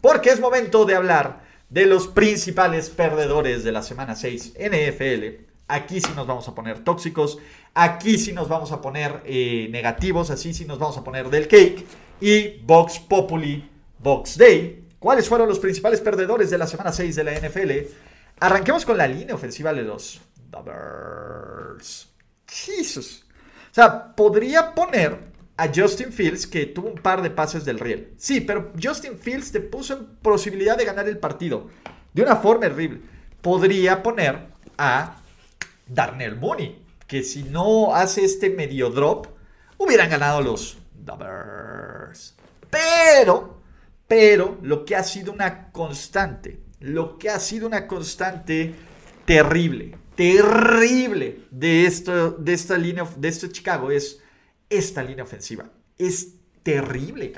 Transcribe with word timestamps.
Porque 0.00 0.30
es 0.30 0.40
momento 0.40 0.84
de 0.84 0.94
hablar 0.94 1.42
de 1.68 1.86
los 1.86 2.08
principales 2.08 2.90
perdedores 2.90 3.64
de 3.64 3.72
la 3.72 3.82
semana 3.82 4.16
6 4.16 4.54
NFL. 4.58 5.44
Aquí 5.68 6.00
sí 6.00 6.10
nos 6.16 6.26
vamos 6.26 6.48
a 6.48 6.54
poner 6.54 6.82
tóxicos, 6.82 7.38
aquí 7.74 8.18
sí 8.18 8.32
nos 8.32 8.48
vamos 8.48 8.72
a 8.72 8.80
poner 8.80 9.22
eh, 9.24 9.68
negativos, 9.70 10.30
así 10.30 10.52
sí 10.52 10.64
nos 10.64 10.78
vamos 10.78 10.98
a 10.98 11.04
poner 11.04 11.30
del 11.30 11.46
cake. 11.46 11.86
Y 12.20 12.58
Vox 12.64 12.98
Populi, 12.98 13.70
Vox 13.98 14.36
Day. 14.36 14.84
¿Cuáles 14.98 15.28
fueron 15.28 15.48
los 15.48 15.58
principales 15.58 16.00
perdedores 16.00 16.50
de 16.50 16.58
la 16.58 16.66
semana 16.66 16.92
6 16.92 17.16
de 17.16 17.24
la 17.24 17.32
NFL? 17.32 17.70
Arranquemos 18.40 18.84
con 18.84 18.98
la 18.98 19.06
línea 19.06 19.34
ofensiva 19.34 19.72
de 19.72 19.82
los 19.82 20.20
Bears. 20.50 22.08
Jesus. 22.46 23.24
O 23.70 23.74
sea, 23.74 24.14
podría 24.14 24.74
poner 24.74 25.29
a 25.60 25.70
Justin 25.74 26.10
Fields, 26.10 26.46
que 26.46 26.64
tuvo 26.64 26.88
un 26.88 26.94
par 26.94 27.20
de 27.20 27.28
pases 27.28 27.66
del 27.66 27.78
riel. 27.78 28.14
Sí, 28.16 28.40
pero 28.40 28.72
Justin 28.82 29.18
Fields 29.18 29.52
te 29.52 29.60
puso 29.60 29.94
en 29.94 30.06
posibilidad 30.22 30.74
de 30.78 30.86
ganar 30.86 31.06
el 31.06 31.18
partido. 31.18 31.68
De 32.14 32.22
una 32.22 32.36
forma 32.36 32.66
horrible. 32.66 33.02
Podría 33.42 34.02
poner 34.02 34.46
a 34.78 35.18
Darnell 35.86 36.36
Mooney, 36.36 36.82
que 37.06 37.22
si 37.22 37.42
no 37.42 37.94
hace 37.94 38.24
este 38.24 38.48
medio 38.48 38.88
drop, 38.88 39.26
hubieran 39.76 40.08
ganado 40.08 40.40
los 40.40 40.78
Bears. 40.94 42.34
Pero, 42.70 43.60
pero, 44.08 44.56
lo 44.62 44.86
que 44.86 44.96
ha 44.96 45.02
sido 45.02 45.30
una 45.30 45.70
constante, 45.72 46.60
lo 46.80 47.18
que 47.18 47.28
ha 47.28 47.38
sido 47.38 47.66
una 47.66 47.86
constante 47.86 48.74
terrible, 49.26 49.94
terrible 50.14 51.42
de, 51.50 51.84
esto, 51.84 52.30
de 52.30 52.54
esta 52.54 52.78
línea, 52.78 53.06
de 53.14 53.28
esto 53.28 53.48
Chicago 53.48 53.90
es 53.90 54.20
esta 54.70 55.02
línea 55.02 55.24
ofensiva. 55.24 55.66
Es 55.98 56.28
terrible. 56.62 57.32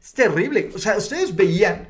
Es 0.00 0.12
terrible. 0.12 0.70
O 0.74 0.78
sea, 0.78 0.96
ustedes 0.96 1.36
veían, 1.36 1.88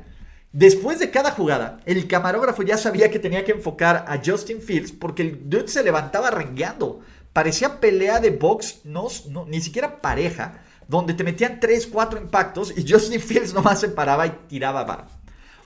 después 0.51 0.99
de 0.99 1.09
cada 1.09 1.31
jugada, 1.31 1.79
el 1.85 2.07
camarógrafo 2.07 2.61
ya 2.61 2.77
sabía 2.77 3.09
que 3.09 3.19
tenía 3.19 3.45
que 3.45 3.53
enfocar 3.53 4.05
a 4.07 4.21
Justin 4.23 4.61
Fields 4.61 4.91
porque 4.91 5.23
el 5.23 5.49
dude 5.49 5.69
se 5.69 5.83
levantaba 5.83 6.29
rengueando. 6.29 6.99
Parecía 7.33 7.79
pelea 7.79 8.19
de 8.19 8.31
box, 8.31 8.81
no, 8.83 9.07
ni 9.47 9.61
siquiera 9.61 10.01
pareja, 10.01 10.61
donde 10.87 11.13
te 11.13 11.23
metían 11.23 11.59
3, 11.59 11.87
4 11.87 12.19
impactos 12.19 12.73
y 12.77 12.85
Justin 12.91 13.21
Fields 13.21 13.53
nomás 13.53 13.79
se 13.79 13.89
paraba 13.89 14.27
y 14.27 14.31
tiraba 14.47 14.83
bar. 14.83 15.07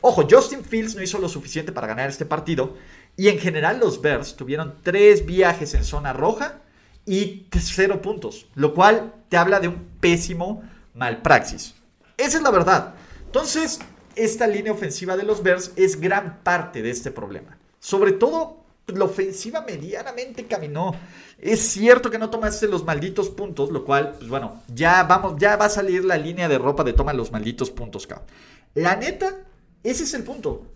Ojo, 0.01 0.27
Justin 0.29 0.65
Fields 0.65 0.95
no 0.95 1.01
hizo 1.01 1.17
lo 1.17 1.29
suficiente 1.29 1.71
para 1.71 1.87
ganar 1.87 2.09
este 2.09 2.25
partido 2.25 2.75
y 3.15 3.29
en 3.29 3.39
general 3.39 3.79
los 3.79 4.01
Bears 4.01 4.35
tuvieron 4.35 4.75
3 4.83 5.25
viajes 5.25 5.73
en 5.75 5.85
zona 5.85 6.11
roja 6.11 6.62
y 7.05 7.47
0 7.51 8.01
puntos, 8.01 8.47
lo 8.55 8.73
cual 8.73 9.13
te 9.29 9.37
habla 9.37 9.59
de 9.59 9.67
un 9.67 9.87
pésimo 9.99 10.63
malpraxis. 10.93 11.75
Esa 12.17 12.37
es 12.37 12.43
la 12.43 12.51
verdad. 12.51 12.95
Entonces, 13.25 13.79
esta 14.15 14.47
línea 14.47 14.71
ofensiva 14.71 15.17
de 15.17 15.23
los 15.23 15.41
Bears 15.43 15.71
es 15.75 15.99
gran 15.99 16.43
parte 16.43 16.81
de 16.81 16.91
este 16.91 17.11
problema. 17.11 17.57
Sobre 17.79 18.11
todo, 18.13 18.63
la 18.87 19.05
ofensiva 19.05 19.61
medianamente 19.61 20.45
caminó. 20.45 20.95
Es 21.39 21.61
cierto 21.61 22.09
que 22.11 22.19
no 22.19 22.29
tomaste 22.29 22.67
los 22.67 22.85
malditos 22.85 23.29
puntos, 23.29 23.71
lo 23.71 23.83
cual, 23.83 24.15
pues 24.17 24.29
bueno, 24.29 24.61
ya 24.67 25.03
vamos, 25.03 25.35
ya 25.37 25.55
va 25.55 25.65
a 25.65 25.69
salir 25.69 26.05
la 26.05 26.17
línea 26.17 26.47
de 26.47 26.57
ropa 26.57 26.83
de 26.83 26.93
toma 26.93 27.13
los 27.13 27.31
malditos 27.31 27.71
puntos, 27.71 28.07
cabrón. 28.07 28.27
La 28.75 28.95
neta, 28.95 29.35
ese 29.83 30.03
es 30.03 30.13
el 30.13 30.23
punto. 30.23 30.67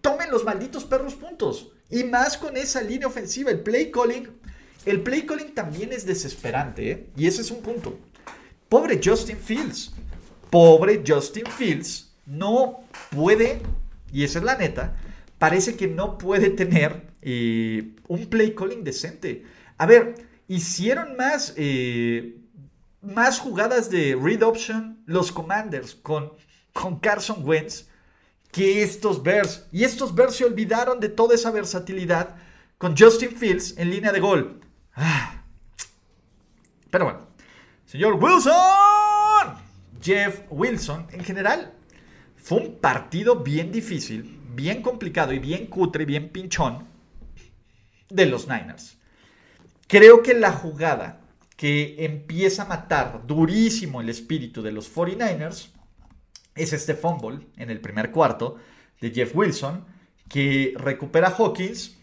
Tomen 0.00 0.30
los 0.30 0.44
malditos 0.44 0.84
perros 0.84 1.14
puntos. 1.14 1.70
Y 1.90 2.04
más 2.04 2.36
con 2.38 2.56
esa 2.56 2.80
línea 2.80 3.08
ofensiva, 3.08 3.50
el 3.50 3.60
play 3.60 3.90
calling. 3.90 4.28
El 4.86 5.00
play 5.02 5.22
calling 5.22 5.54
también 5.54 5.92
es 5.92 6.04
desesperante, 6.04 6.90
¿eh? 6.90 7.06
Y 7.16 7.26
ese 7.26 7.42
es 7.42 7.50
un 7.50 7.62
punto. 7.62 7.98
Pobre 8.68 9.00
Justin 9.02 9.38
Fields. 9.38 9.92
Pobre 10.50 11.02
Justin 11.06 11.46
Fields. 11.46 12.12
No 12.26 12.84
puede, 13.10 13.60
y 14.12 14.24
esa 14.24 14.38
es 14.38 14.44
la 14.44 14.56
neta, 14.56 14.96
parece 15.38 15.76
que 15.76 15.86
no 15.86 16.18
puede 16.18 16.50
tener 16.50 17.02
eh, 17.22 17.94
un 18.08 18.26
play 18.26 18.54
calling 18.54 18.84
decente. 18.84 19.44
A 19.78 19.86
ver, 19.86 20.14
hicieron 20.48 21.16
más, 21.16 21.54
eh, 21.56 22.36
más 23.02 23.38
jugadas 23.38 23.90
de 23.90 24.18
read 24.20 24.42
option 24.42 25.02
los 25.06 25.32
Commanders 25.32 25.94
con, 25.94 26.32
con 26.72 26.98
Carson 26.98 27.46
Wentz 27.46 27.86
que 28.52 28.82
estos 28.82 29.22
Bears. 29.22 29.66
Y 29.72 29.84
estos 29.84 30.14
Bears 30.14 30.36
se 30.36 30.44
olvidaron 30.44 31.00
de 31.00 31.08
toda 31.08 31.34
esa 31.34 31.50
versatilidad 31.50 32.36
con 32.78 32.96
Justin 32.96 33.32
Fields 33.36 33.76
en 33.76 33.90
línea 33.90 34.12
de 34.12 34.20
gol. 34.20 34.60
Ah. 34.94 35.42
Pero 36.90 37.04
bueno, 37.06 37.26
señor 37.86 38.14
Wilson, 38.14 39.56
Jeff 40.00 40.42
Wilson, 40.50 41.06
en 41.10 41.24
general, 41.24 41.72
fue 42.36 42.58
un 42.58 42.76
partido 42.76 43.36
bien 43.36 43.72
difícil, 43.72 44.38
bien 44.54 44.82
complicado 44.82 45.32
y 45.32 45.38
bien 45.38 45.66
cutre, 45.66 46.04
bien 46.04 46.28
pinchón 46.28 46.86
de 48.10 48.26
los 48.26 48.46
Niners. 48.46 48.98
Creo 49.88 50.22
que 50.22 50.34
la 50.34 50.52
jugada 50.52 51.20
que 51.56 52.04
empieza 52.04 52.62
a 52.62 52.66
matar 52.66 53.26
durísimo 53.26 54.00
el 54.00 54.08
espíritu 54.08 54.62
de 54.62 54.72
los 54.72 54.94
49ers 54.94 55.70
es 56.54 56.72
este 56.72 56.94
fumble 56.94 57.46
en 57.56 57.70
el 57.70 57.80
primer 57.80 58.10
cuarto 58.10 58.56
de 59.00 59.10
Jeff 59.10 59.34
Wilson 59.34 59.84
que 60.28 60.74
recupera 60.76 61.28
a 61.28 61.34
Hawkins. 61.36 61.96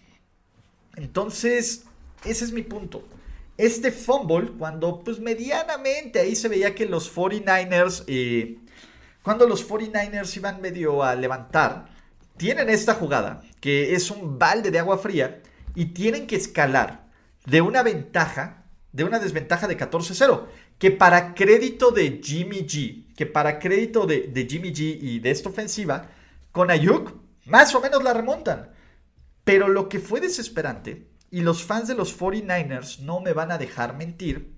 Entonces, 0.95 1.85
ese 2.25 2.45
es 2.45 2.51
mi 2.51 2.63
punto. 2.63 3.03
Este 3.57 3.91
fumble, 3.91 4.51
cuando 4.57 5.03
pues 5.03 5.19
medianamente 5.19 6.19
ahí 6.19 6.35
se 6.35 6.47
veía 6.47 6.73
que 6.73 6.85
los 6.85 7.13
49ers, 7.13 8.03
eh, 8.07 8.57
cuando 9.21 9.47
los 9.47 9.67
49ers 9.67 10.35
iban 10.37 10.61
medio 10.61 11.03
a 11.03 11.15
levantar, 11.15 11.85
tienen 12.37 12.69
esta 12.69 12.95
jugada, 12.95 13.41
que 13.59 13.93
es 13.93 14.09
un 14.09 14.39
balde 14.39 14.71
de 14.71 14.79
agua 14.79 14.97
fría, 14.97 15.41
y 15.75 15.85
tienen 15.87 16.27
que 16.27 16.35
escalar 16.35 17.07
de 17.45 17.61
una 17.61 17.83
ventaja, 17.83 18.65
de 18.91 19.03
una 19.03 19.19
desventaja 19.19 19.67
de 19.67 19.77
14-0, 19.77 20.45
que 20.79 20.91
para 20.91 21.35
crédito 21.35 21.91
de 21.91 22.19
Jimmy 22.23 22.65
G, 22.65 23.13
que 23.15 23.25
para 23.25 23.59
crédito 23.59 24.07
de, 24.07 24.21
de 24.21 24.47
Jimmy 24.47 24.73
G 24.73 24.97
y 24.99 25.19
de 25.19 25.29
esta 25.29 25.49
ofensiva, 25.49 26.09
con 26.51 26.71
Ayuk, 26.71 27.13
más 27.45 27.75
o 27.75 27.81
menos 27.81 28.03
la 28.03 28.13
remontan. 28.13 28.71
Pero 29.43 29.67
lo 29.67 29.87
que 29.89 29.99
fue 29.99 30.19
desesperante, 30.19 31.10
y 31.31 31.41
los 31.41 31.63
fans 31.63 31.87
de 31.87 31.95
los 31.95 32.17
49ers 32.19 32.99
no 32.99 33.21
me 33.21 33.33
van 33.33 33.51
a 33.51 33.57
dejar 33.57 33.95
mentir, 33.95 34.53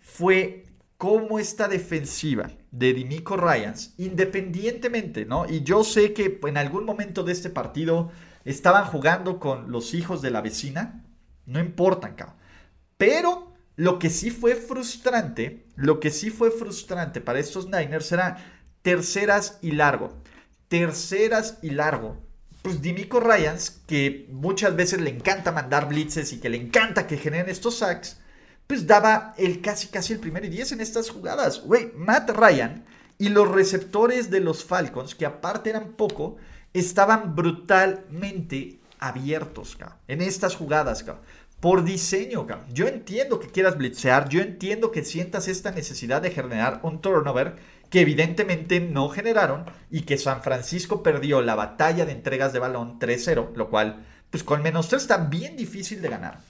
fue 0.00 0.64
cómo 0.96 1.38
esta 1.38 1.68
defensiva 1.68 2.50
de 2.72 2.92
Dimico 2.92 3.36
Ryans, 3.36 3.94
independientemente, 3.98 5.26
¿no? 5.26 5.48
Y 5.48 5.62
yo 5.62 5.84
sé 5.84 6.12
que 6.12 6.40
en 6.42 6.56
algún 6.56 6.84
momento 6.84 7.22
de 7.22 7.32
este 7.32 7.50
partido 7.50 8.10
estaban 8.44 8.86
jugando 8.86 9.38
con 9.38 9.70
los 9.70 9.94
hijos 9.94 10.22
de 10.22 10.30
la 10.30 10.40
vecina, 10.40 11.04
no 11.46 11.60
importan, 11.60 12.14
cabrón. 12.14 12.36
Pero 12.96 13.52
lo 13.76 13.98
que 13.98 14.10
sí 14.10 14.30
fue 14.30 14.56
frustrante, 14.56 15.66
lo 15.76 16.00
que 16.00 16.10
sí 16.10 16.30
fue 16.30 16.50
frustrante 16.50 17.20
para 17.20 17.38
estos 17.38 17.66
Niners 17.66 18.10
era 18.10 18.38
terceras 18.82 19.58
y 19.62 19.72
largo. 19.72 20.16
Terceras 20.66 21.58
y 21.62 21.70
largo. 21.70 22.16
Pues 22.68 22.82
Dimico 22.82 23.18
Ryans, 23.18 23.80
que 23.86 24.28
muchas 24.30 24.76
veces 24.76 25.00
le 25.00 25.08
encanta 25.08 25.52
mandar 25.52 25.88
blitzes 25.88 26.34
y 26.34 26.38
que 26.38 26.50
le 26.50 26.58
encanta 26.58 27.06
que 27.06 27.16
generen 27.16 27.48
estos 27.48 27.78
sacks, 27.78 28.18
pues 28.66 28.86
daba 28.86 29.32
el 29.38 29.62
casi 29.62 29.86
casi 29.86 30.12
el 30.12 30.18
primer 30.18 30.44
y 30.44 30.50
diez 30.50 30.70
en 30.72 30.82
estas 30.82 31.08
jugadas. 31.08 31.62
Güey, 31.62 31.92
Matt 31.96 32.28
Ryan 32.28 32.84
y 33.16 33.30
los 33.30 33.50
receptores 33.50 34.28
de 34.28 34.40
los 34.40 34.66
Falcons, 34.66 35.14
que 35.14 35.24
aparte 35.24 35.70
eran 35.70 35.92
poco, 35.92 36.36
estaban 36.74 37.34
brutalmente 37.34 38.80
abiertos, 38.98 39.78
en 40.06 40.20
estas 40.20 40.54
jugadas. 40.54 41.06
Por 41.60 41.84
diseño. 41.84 42.46
Yo 42.72 42.86
entiendo 42.86 43.40
que 43.40 43.48
quieras 43.48 43.76
blitzear, 43.76 44.28
yo 44.28 44.40
entiendo 44.40 44.92
que 44.92 45.04
sientas 45.04 45.48
esta 45.48 45.72
necesidad 45.72 46.22
de 46.22 46.30
generar 46.30 46.80
un 46.84 47.00
turnover 47.00 47.56
que 47.90 48.00
evidentemente 48.00 48.80
no 48.80 49.08
generaron 49.08 49.64
y 49.90 50.02
que 50.02 50.18
San 50.18 50.42
Francisco 50.42 51.02
perdió 51.02 51.40
la 51.40 51.54
batalla 51.54 52.04
de 52.04 52.12
entregas 52.12 52.52
de 52.52 52.58
balón 52.58 53.00
3-0, 53.00 53.54
lo 53.54 53.70
cual, 53.70 54.06
pues 54.30 54.44
con 54.44 54.62
menos 54.62 54.88
3 54.88 55.02
está 55.02 55.16
bien 55.16 55.56
difícil 55.56 56.00
de 56.00 56.08
ganar. 56.08 56.40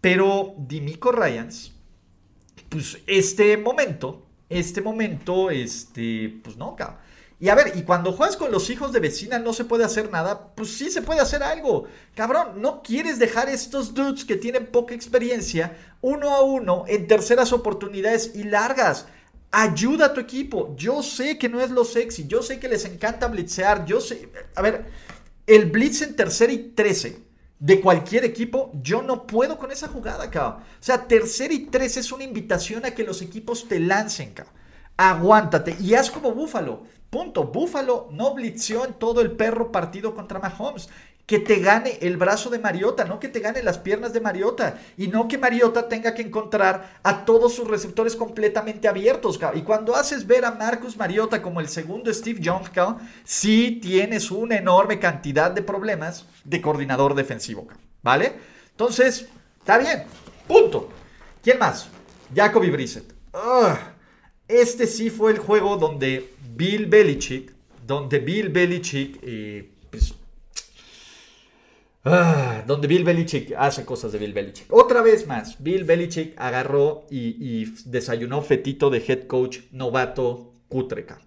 Pero 0.00 0.54
Dimico 0.56 1.12
Ryans, 1.12 1.74
pues 2.68 2.98
este 3.06 3.56
momento, 3.56 4.26
este 4.48 4.80
momento, 4.80 5.50
este, 5.50 6.40
pues 6.42 6.56
no, 6.56 6.76
cabrón. 6.76 7.07
Y 7.40 7.48
a 7.50 7.54
ver, 7.54 7.76
y 7.76 7.82
cuando 7.82 8.12
juegas 8.12 8.36
con 8.36 8.50
los 8.50 8.68
hijos 8.68 8.92
de 8.92 8.98
vecina 8.98 9.38
no 9.38 9.52
se 9.52 9.64
puede 9.64 9.84
hacer 9.84 10.10
nada, 10.10 10.54
pues 10.56 10.76
sí 10.76 10.90
se 10.90 11.02
puede 11.02 11.20
hacer 11.20 11.42
algo. 11.44 11.86
Cabrón, 12.16 12.60
no 12.60 12.82
quieres 12.82 13.20
dejar 13.20 13.48
estos 13.48 13.94
dudes 13.94 14.24
que 14.24 14.36
tienen 14.36 14.66
poca 14.66 14.94
experiencia 14.94 15.76
uno 16.00 16.34
a 16.34 16.42
uno 16.42 16.84
en 16.88 17.06
terceras 17.06 17.52
oportunidades 17.52 18.32
y 18.34 18.42
largas. 18.42 19.06
Ayuda 19.52 20.06
a 20.06 20.14
tu 20.14 20.20
equipo. 20.20 20.74
Yo 20.76 21.02
sé 21.02 21.38
que 21.38 21.48
no 21.48 21.60
es 21.60 21.70
lo 21.70 21.84
sexy, 21.84 22.26
yo 22.26 22.42
sé 22.42 22.58
que 22.58 22.68
les 22.68 22.84
encanta 22.84 23.28
blitzear, 23.28 23.84
yo 23.84 24.00
sé... 24.00 24.28
A 24.56 24.62
ver, 24.62 24.86
el 25.46 25.66
blitz 25.66 26.02
en 26.02 26.16
tercera 26.16 26.52
y 26.52 26.72
trece 26.74 27.22
de 27.60 27.80
cualquier 27.80 28.24
equipo, 28.24 28.72
yo 28.82 29.02
no 29.02 29.26
puedo 29.26 29.58
con 29.58 29.70
esa 29.70 29.88
jugada, 29.88 30.30
cabrón. 30.30 30.62
O 30.62 30.82
sea, 30.82 31.06
tercera 31.06 31.54
y 31.54 31.66
tres 31.66 31.96
es 31.96 32.10
una 32.10 32.24
invitación 32.24 32.84
a 32.84 32.90
que 32.92 33.04
los 33.04 33.22
equipos 33.22 33.68
te 33.68 33.78
lancen, 33.78 34.32
cabrón. 34.32 34.57
Aguántate 34.98 35.76
y 35.80 35.94
haz 35.94 36.10
como 36.10 36.32
Búfalo. 36.32 36.82
Punto. 37.08 37.44
Búfalo 37.44 38.08
no 38.10 38.34
blitzeó 38.34 38.84
en 38.84 38.94
todo 38.94 39.20
el 39.20 39.30
perro 39.30 39.72
partido 39.72 40.14
contra 40.14 40.40
Mahomes. 40.40 40.88
Que 41.24 41.38
te 41.38 41.60
gane 41.60 41.98
el 42.00 42.16
brazo 42.16 42.48
de 42.48 42.58
Mariota, 42.58 43.04
no 43.04 43.20
que 43.20 43.28
te 43.28 43.40
gane 43.40 43.62
las 43.62 43.78
piernas 43.78 44.12
de 44.12 44.20
Mariota. 44.20 44.80
Y 44.96 45.08
no 45.08 45.28
que 45.28 45.38
Mariota 45.38 45.88
tenga 45.88 46.14
que 46.14 46.22
encontrar 46.22 46.98
a 47.02 47.24
todos 47.24 47.54
sus 47.54 47.68
receptores 47.68 48.16
completamente 48.16 48.88
abiertos. 48.88 49.38
Y 49.54 49.62
cuando 49.62 49.94
haces 49.94 50.26
ver 50.26 50.44
a 50.44 50.52
Marcus 50.52 50.96
Mariota 50.96 51.42
como 51.42 51.60
el 51.60 51.68
segundo 51.68 52.12
Steve 52.12 52.40
Jones, 52.42 52.70
sí 53.24 53.78
tienes 53.80 54.30
una 54.30 54.56
enorme 54.56 54.98
cantidad 54.98 55.50
de 55.50 55.62
problemas 55.62 56.26
de 56.44 56.60
coordinador 56.60 57.14
defensivo. 57.14 57.68
¿Vale? 58.02 58.32
Entonces, 58.70 59.28
está 59.60 59.78
bien. 59.78 60.04
Punto. 60.48 60.88
¿Quién 61.42 61.58
más? 61.58 61.88
Jacoby 62.34 62.70
Brissett. 62.70 63.12
Este 64.48 64.86
sí 64.86 65.10
fue 65.10 65.32
el 65.32 65.38
juego 65.38 65.76
donde 65.76 66.30
Bill 66.56 66.86
Belichick, 66.86 67.52
donde 67.86 68.18
Bill 68.18 68.48
Belichick, 68.48 69.18
eh, 69.22 69.70
pues, 69.90 70.14
ah, 72.04 72.64
donde 72.66 72.88
Bill 72.88 73.04
Belichick 73.04 73.52
hace 73.58 73.84
cosas 73.84 74.12
de 74.12 74.18
Bill 74.18 74.32
Belichick. 74.32 74.72
Otra 74.72 75.02
vez 75.02 75.26
más, 75.26 75.62
Bill 75.62 75.84
Belichick 75.84 76.32
agarró 76.38 77.06
y, 77.10 77.66
desayunó 77.84 78.40
fetito 78.40 78.88
de 78.88 79.04
head 79.06 79.26
coach 79.26 79.58
novato 79.70 80.54
cutreca. 80.68 81.20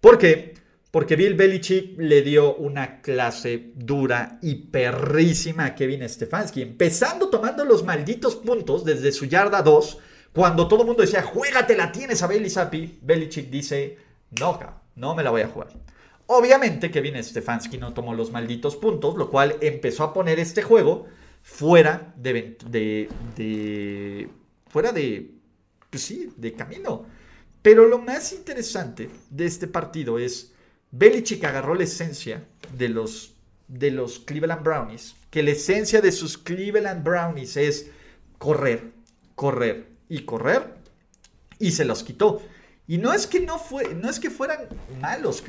¿Por 0.00 0.18
qué? 0.18 0.54
Porque 0.90 1.14
Bill 1.14 1.34
Belichick 1.34 1.96
le 1.98 2.22
dio 2.22 2.56
una 2.56 3.00
clase 3.02 3.72
dura 3.76 4.40
y 4.42 4.54
perrísima 4.56 5.66
a 5.66 5.74
Kevin 5.76 6.08
Stefanski, 6.08 6.62
empezando 6.62 7.28
tomando 7.28 7.64
los 7.64 7.84
malditos 7.84 8.34
puntos 8.34 8.84
desde 8.84 9.12
su 9.12 9.26
yarda 9.26 9.62
2, 9.62 9.98
cuando 10.32 10.68
todo 10.68 10.82
el 10.82 10.86
mundo 10.86 11.02
decía, 11.02 11.22
juégate, 11.22 11.76
la 11.76 11.90
tienes 11.90 12.22
a 12.22 12.28
Zappi, 12.48 12.98
Belichick 13.02 13.50
dice, 13.50 13.98
no, 14.38 14.58
no 14.96 15.14
me 15.14 15.22
la 15.22 15.30
voy 15.30 15.42
a 15.42 15.48
jugar. 15.48 15.68
Obviamente 16.26 16.90
Kevin 16.90 17.22
Stefanski 17.22 17.78
no 17.78 17.94
tomó 17.94 18.14
los 18.14 18.30
malditos 18.30 18.76
puntos, 18.76 19.16
lo 19.16 19.30
cual 19.30 19.56
empezó 19.60 20.04
a 20.04 20.12
poner 20.12 20.38
este 20.38 20.62
juego 20.62 21.06
fuera 21.42 22.12
de, 22.16 22.58
de, 22.68 24.28
fuera 24.68 24.92
de, 24.92 25.30
pues 25.88 26.02
sí, 26.02 26.30
de 26.36 26.52
camino. 26.52 27.06
Pero 27.62 27.86
lo 27.86 27.98
más 27.98 28.32
interesante 28.32 29.08
de 29.30 29.46
este 29.46 29.66
partido 29.66 30.18
es 30.18 30.52
Belichick 30.90 31.42
agarró 31.44 31.74
la 31.74 31.84
esencia 31.84 32.46
de 32.76 32.90
los, 32.90 33.34
de 33.66 33.90
los 33.90 34.18
Cleveland 34.18 34.62
Brownies, 34.62 35.16
que 35.30 35.42
la 35.42 35.52
esencia 35.52 36.02
de 36.02 36.12
sus 36.12 36.36
Cleveland 36.36 37.02
Brownies 37.02 37.56
es 37.56 37.90
correr, 38.36 38.92
correr 39.34 39.97
y 40.08 40.24
correr, 40.24 40.74
y 41.58 41.72
se 41.72 41.84
los 41.84 42.02
quitó. 42.02 42.42
Y 42.86 42.98
no 42.98 43.12
es 43.12 43.26
que 43.26 43.40
no 43.40 43.58
fue, 43.58 43.94
no 43.94 44.08
es 44.08 44.18
que 44.18 44.30
fueran 44.30 44.68
malos, 45.00 45.42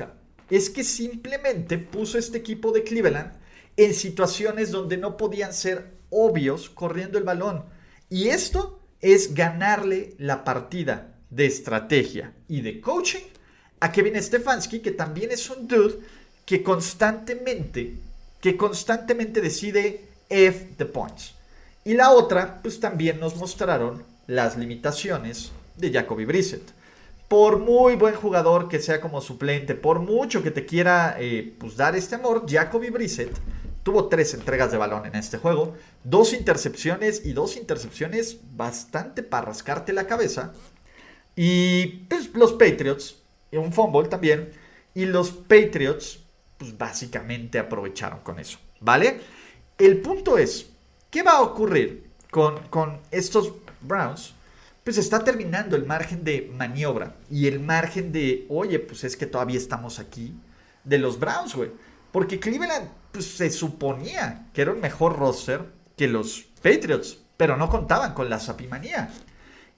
es 0.50 0.68
que 0.68 0.84
simplemente 0.84 1.78
puso 1.78 2.18
este 2.18 2.38
equipo 2.38 2.72
de 2.72 2.82
Cleveland 2.82 3.32
en 3.76 3.94
situaciones 3.94 4.70
donde 4.70 4.96
no 4.96 5.16
podían 5.16 5.54
ser 5.54 5.94
obvios 6.10 6.68
corriendo 6.68 7.18
el 7.18 7.24
balón. 7.24 7.64
Y 8.08 8.28
esto 8.28 8.80
es 9.00 9.34
ganarle 9.34 10.14
la 10.18 10.44
partida 10.44 11.14
de 11.30 11.46
estrategia 11.46 12.34
y 12.48 12.60
de 12.60 12.80
coaching 12.80 13.24
a 13.78 13.92
Kevin 13.92 14.22
Stefanski, 14.22 14.80
que 14.80 14.90
también 14.90 15.30
es 15.30 15.48
un 15.48 15.66
dude 15.66 16.00
que 16.44 16.62
constantemente, 16.62 17.96
que 18.40 18.56
constantemente 18.56 19.40
decide 19.40 20.04
F 20.28 20.74
the 20.76 20.84
points. 20.84 21.34
Y 21.84 21.94
la 21.94 22.10
otra, 22.10 22.60
pues 22.62 22.78
también 22.80 23.18
nos 23.18 23.36
mostraron 23.36 24.04
las 24.30 24.56
limitaciones 24.56 25.50
de 25.76 25.92
Jacoby 25.92 26.24
Brissett 26.24 26.62
por 27.26 27.58
muy 27.58 27.96
buen 27.96 28.14
jugador 28.14 28.68
que 28.68 28.78
sea 28.78 29.00
como 29.00 29.20
suplente, 29.20 29.74
por 29.74 29.98
mucho 30.00 30.42
que 30.42 30.52
te 30.52 30.66
quiera 30.66 31.16
eh, 31.18 31.54
pues, 31.58 31.76
dar 31.76 31.96
este 31.96 32.14
amor, 32.14 32.44
Jacoby 32.48 32.90
Brissett 32.90 33.36
tuvo 33.82 34.06
tres 34.06 34.34
entregas 34.34 34.70
de 34.70 34.78
balón 34.78 35.06
en 35.06 35.16
este 35.16 35.38
juego, 35.38 35.74
dos 36.04 36.32
intercepciones 36.32 37.24
y 37.24 37.32
dos 37.32 37.56
intercepciones 37.56 38.38
bastante 38.56 39.22
para 39.22 39.46
rascarte 39.46 39.92
la 39.92 40.06
cabeza. 40.06 40.52
Y 41.34 41.86
pues, 42.08 42.30
los 42.34 42.52
Patriots, 42.52 43.16
un 43.52 43.72
fumble 43.72 44.08
también, 44.08 44.50
y 44.94 45.06
los 45.06 45.30
Patriots 45.30 46.20
pues 46.56 46.76
básicamente 46.76 47.58
aprovecharon 47.58 48.20
con 48.20 48.38
eso, 48.38 48.58
¿vale? 48.80 49.20
El 49.78 50.00
punto 50.00 50.36
es, 50.36 50.70
¿qué 51.10 51.22
va 51.22 51.38
a 51.38 51.42
ocurrir 51.42 52.10
con, 52.30 52.58
con 52.68 53.00
estos 53.10 53.54
Browns? 53.82 54.34
pues 54.84 54.98
está 54.98 55.22
terminando 55.22 55.76
el 55.76 55.86
margen 55.86 56.24
de 56.24 56.50
maniobra 56.56 57.16
y 57.30 57.46
el 57.46 57.60
margen 57.60 58.12
de, 58.12 58.46
oye, 58.48 58.78
pues 58.78 59.04
es 59.04 59.16
que 59.16 59.26
todavía 59.26 59.58
estamos 59.58 59.98
aquí, 59.98 60.34
de 60.84 60.98
los 60.98 61.20
Browns, 61.20 61.54
güey. 61.54 61.70
Porque 62.10 62.40
Cleveland 62.40 62.88
pues, 63.12 63.26
se 63.26 63.50
suponía 63.50 64.48
que 64.52 64.62
era 64.62 64.72
un 64.72 64.80
mejor 64.80 65.18
roster 65.18 65.64
que 65.96 66.08
los 66.08 66.46
Patriots, 66.62 67.18
pero 67.36 67.56
no 67.56 67.68
contaban 67.68 68.14
con 68.14 68.30
la 68.30 68.40
sapimanía. 68.40 69.10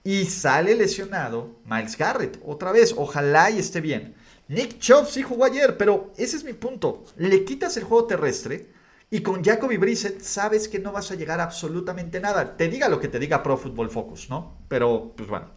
Y 0.05 0.25
sale 0.27 0.75
lesionado 0.75 1.57
Miles 1.65 1.97
Garrett, 1.97 2.41
otra 2.45 2.73
vez, 2.73 2.95
ojalá 2.97 3.51
y 3.51 3.59
esté 3.59 3.81
bien. 3.81 4.15
Nick 4.49 4.79
Chubb 4.79 5.07
sí 5.07 5.23
jugó 5.23 5.45
ayer, 5.45 5.77
pero 5.77 6.13
ese 6.17 6.37
es 6.37 6.45
mi 6.45 6.53
punto. 6.53 7.05
Le 7.17 7.45
quitas 7.45 7.77
el 7.77 7.85
juego 7.85 8.07
terrestre 8.07 8.69
y 9.13 9.21
con 9.21 9.45
Jacoby 9.45 9.77
Brissett 9.77 10.23
sabes 10.23 10.69
que 10.69 10.79
no 10.79 10.91
vas 10.91 11.11
a 11.11 11.17
llegar 11.17 11.39
a 11.39 11.43
absolutamente 11.43 12.19
nada. 12.19 12.57
Te 12.57 12.69
diga 12.69 12.89
lo 12.89 12.99
que 12.99 13.09
te 13.09 13.19
diga 13.19 13.43
Pro 13.43 13.59
Football 13.59 13.91
Focus, 13.91 14.31
¿no? 14.31 14.57
Pero, 14.69 15.13
pues 15.15 15.29
bueno. 15.29 15.51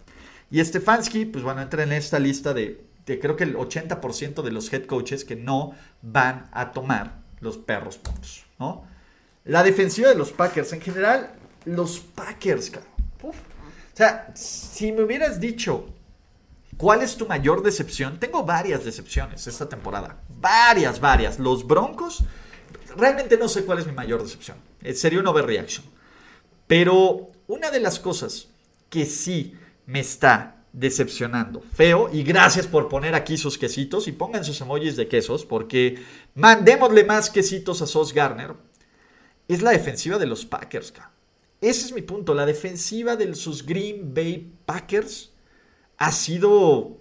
Y 0.52 0.62
Stefanski, 0.62 1.24
pues 1.24 1.42
bueno, 1.42 1.62
entra 1.62 1.84
en 1.84 1.94
esta 1.94 2.20
lista 2.20 2.54
de, 2.54 2.84
creo 3.06 3.38
que 3.38 3.46
el 3.46 3.56
80% 3.56 4.42
de 4.42 4.52
los 4.52 4.74
head 4.74 4.84
coaches 4.84 5.24
que 5.24 5.38
no 5.38 5.72
van 6.02 6.50
a 6.52 6.74
tomar 6.74 7.22
los 7.40 7.58
perros 7.58 7.98
puntos, 7.98 8.46
¿no? 8.60 8.84
La 9.46 9.64
defensiva 9.64 10.10
de 10.10 10.16
los 10.16 10.34
Packers, 10.34 10.74
en 10.74 10.82
general, 10.82 11.32
los 11.64 12.00
Packers, 12.00 12.74
O 13.22 13.32
sea, 13.94 14.34
si 14.36 14.92
me 14.92 15.04
hubieras 15.04 15.40
dicho 15.40 15.96
¿Cuál 16.78 17.04
es 17.04 17.16
tu 17.16 17.26
mayor 17.26 17.64
decepción? 17.64 18.20
Tengo 18.20 18.44
varias 18.44 18.84
decepciones 18.84 19.48
esta 19.48 19.70
temporada. 19.70 20.18
Varias, 20.42 21.00
varias. 21.00 21.40
Los 21.40 21.66
Broncos 21.66 22.26
realmente 22.98 23.38
no 23.38 23.48
sé 23.48 23.66
cuál 23.66 23.80
es 23.80 23.88
mi 23.88 23.94
mayor 23.94 24.24
decepción. 24.24 24.58
Eh, 24.82 24.94
sería 24.94 25.20
un 25.20 25.28
overreaction. 25.28 25.86
Pero 26.68 27.32
una 27.48 27.72
de 27.72 27.80
las 27.80 28.00
cosas 28.00 28.48
que 28.90 29.06
sí 29.06 29.56
me 29.86 30.00
está 30.00 30.64
decepcionando 30.74 31.62
feo, 31.62 32.10
y 32.12 32.24
gracias 32.24 32.68
por 32.68 32.90
poner 32.90 33.16
aquí 33.16 33.38
sus 33.38 33.58
quesitos 33.58 34.08
y 34.08 34.12
pongan 34.12 34.44
sus 34.44 34.60
emojis 34.60 34.96
de 34.98 35.08
quesos, 35.08 35.46
porque 35.46 36.04
mandémosle 36.34 37.06
más 37.06 37.30
quesitos 37.30 37.82
a 37.82 37.88
Sos 37.88 38.14
Garner, 38.14 38.54
es 39.48 39.62
la 39.62 39.72
defensiva 39.72 40.18
de 40.18 40.26
los 40.26 40.46
Packers. 40.46 40.94
Ese 41.62 41.86
es 41.86 41.94
mi 41.94 42.02
punto. 42.02 42.34
La 42.34 42.46
defensiva 42.46 43.16
de 43.16 43.34
sus 43.36 43.66
Green 43.66 44.14
Bay 44.14 44.52
Packers 44.66 45.32
ha 45.98 46.12
sido. 46.12 46.98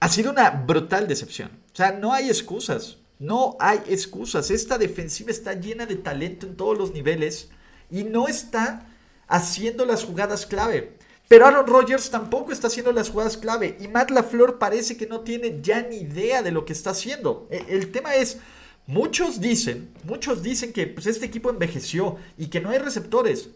Ha 0.00 0.08
sido 0.08 0.30
una 0.30 0.50
brutal 0.50 1.08
decepción. 1.08 1.50
O 1.72 1.76
sea, 1.76 1.92
no 1.92 2.12
hay 2.12 2.28
excusas. 2.28 2.98
No 3.18 3.56
hay 3.60 3.80
excusas. 3.88 4.50
Esta 4.50 4.78
defensiva 4.78 5.30
está 5.30 5.54
llena 5.54 5.86
de 5.86 5.96
talento 5.96 6.46
en 6.46 6.56
todos 6.56 6.78
los 6.78 6.92
niveles 6.92 7.48
y 7.90 8.04
no 8.04 8.28
está 8.28 8.86
haciendo 9.26 9.84
las 9.84 10.04
jugadas 10.04 10.46
clave. 10.46 10.96
Pero 11.28 11.46
Aaron 11.46 11.66
Rodgers 11.66 12.10
tampoco 12.10 12.52
está 12.52 12.68
haciendo 12.68 12.90
las 12.92 13.10
jugadas 13.10 13.36
clave. 13.36 13.76
Y 13.80 13.88
Matt 13.88 14.10
LaFleur 14.10 14.58
parece 14.58 14.96
que 14.96 15.06
no 15.06 15.20
tiene 15.20 15.60
ya 15.60 15.82
ni 15.82 15.96
idea 15.96 16.42
de 16.42 16.52
lo 16.52 16.64
que 16.64 16.72
está 16.72 16.90
haciendo. 16.90 17.46
El, 17.50 17.90
tema 17.92 18.14
es, 18.14 18.38
muchos 18.86 19.40
dicen, 19.40 19.92
muchos 20.04 20.42
dicen 20.42 20.72
que 20.72 20.86
pues, 20.86 21.06
este 21.06 21.26
equipo 21.26 21.50
envejeció 21.50 22.16
y 22.38 22.46
que 22.46 22.60
no 22.60 22.70
hay 22.70 22.78
receptores. 22.78 23.50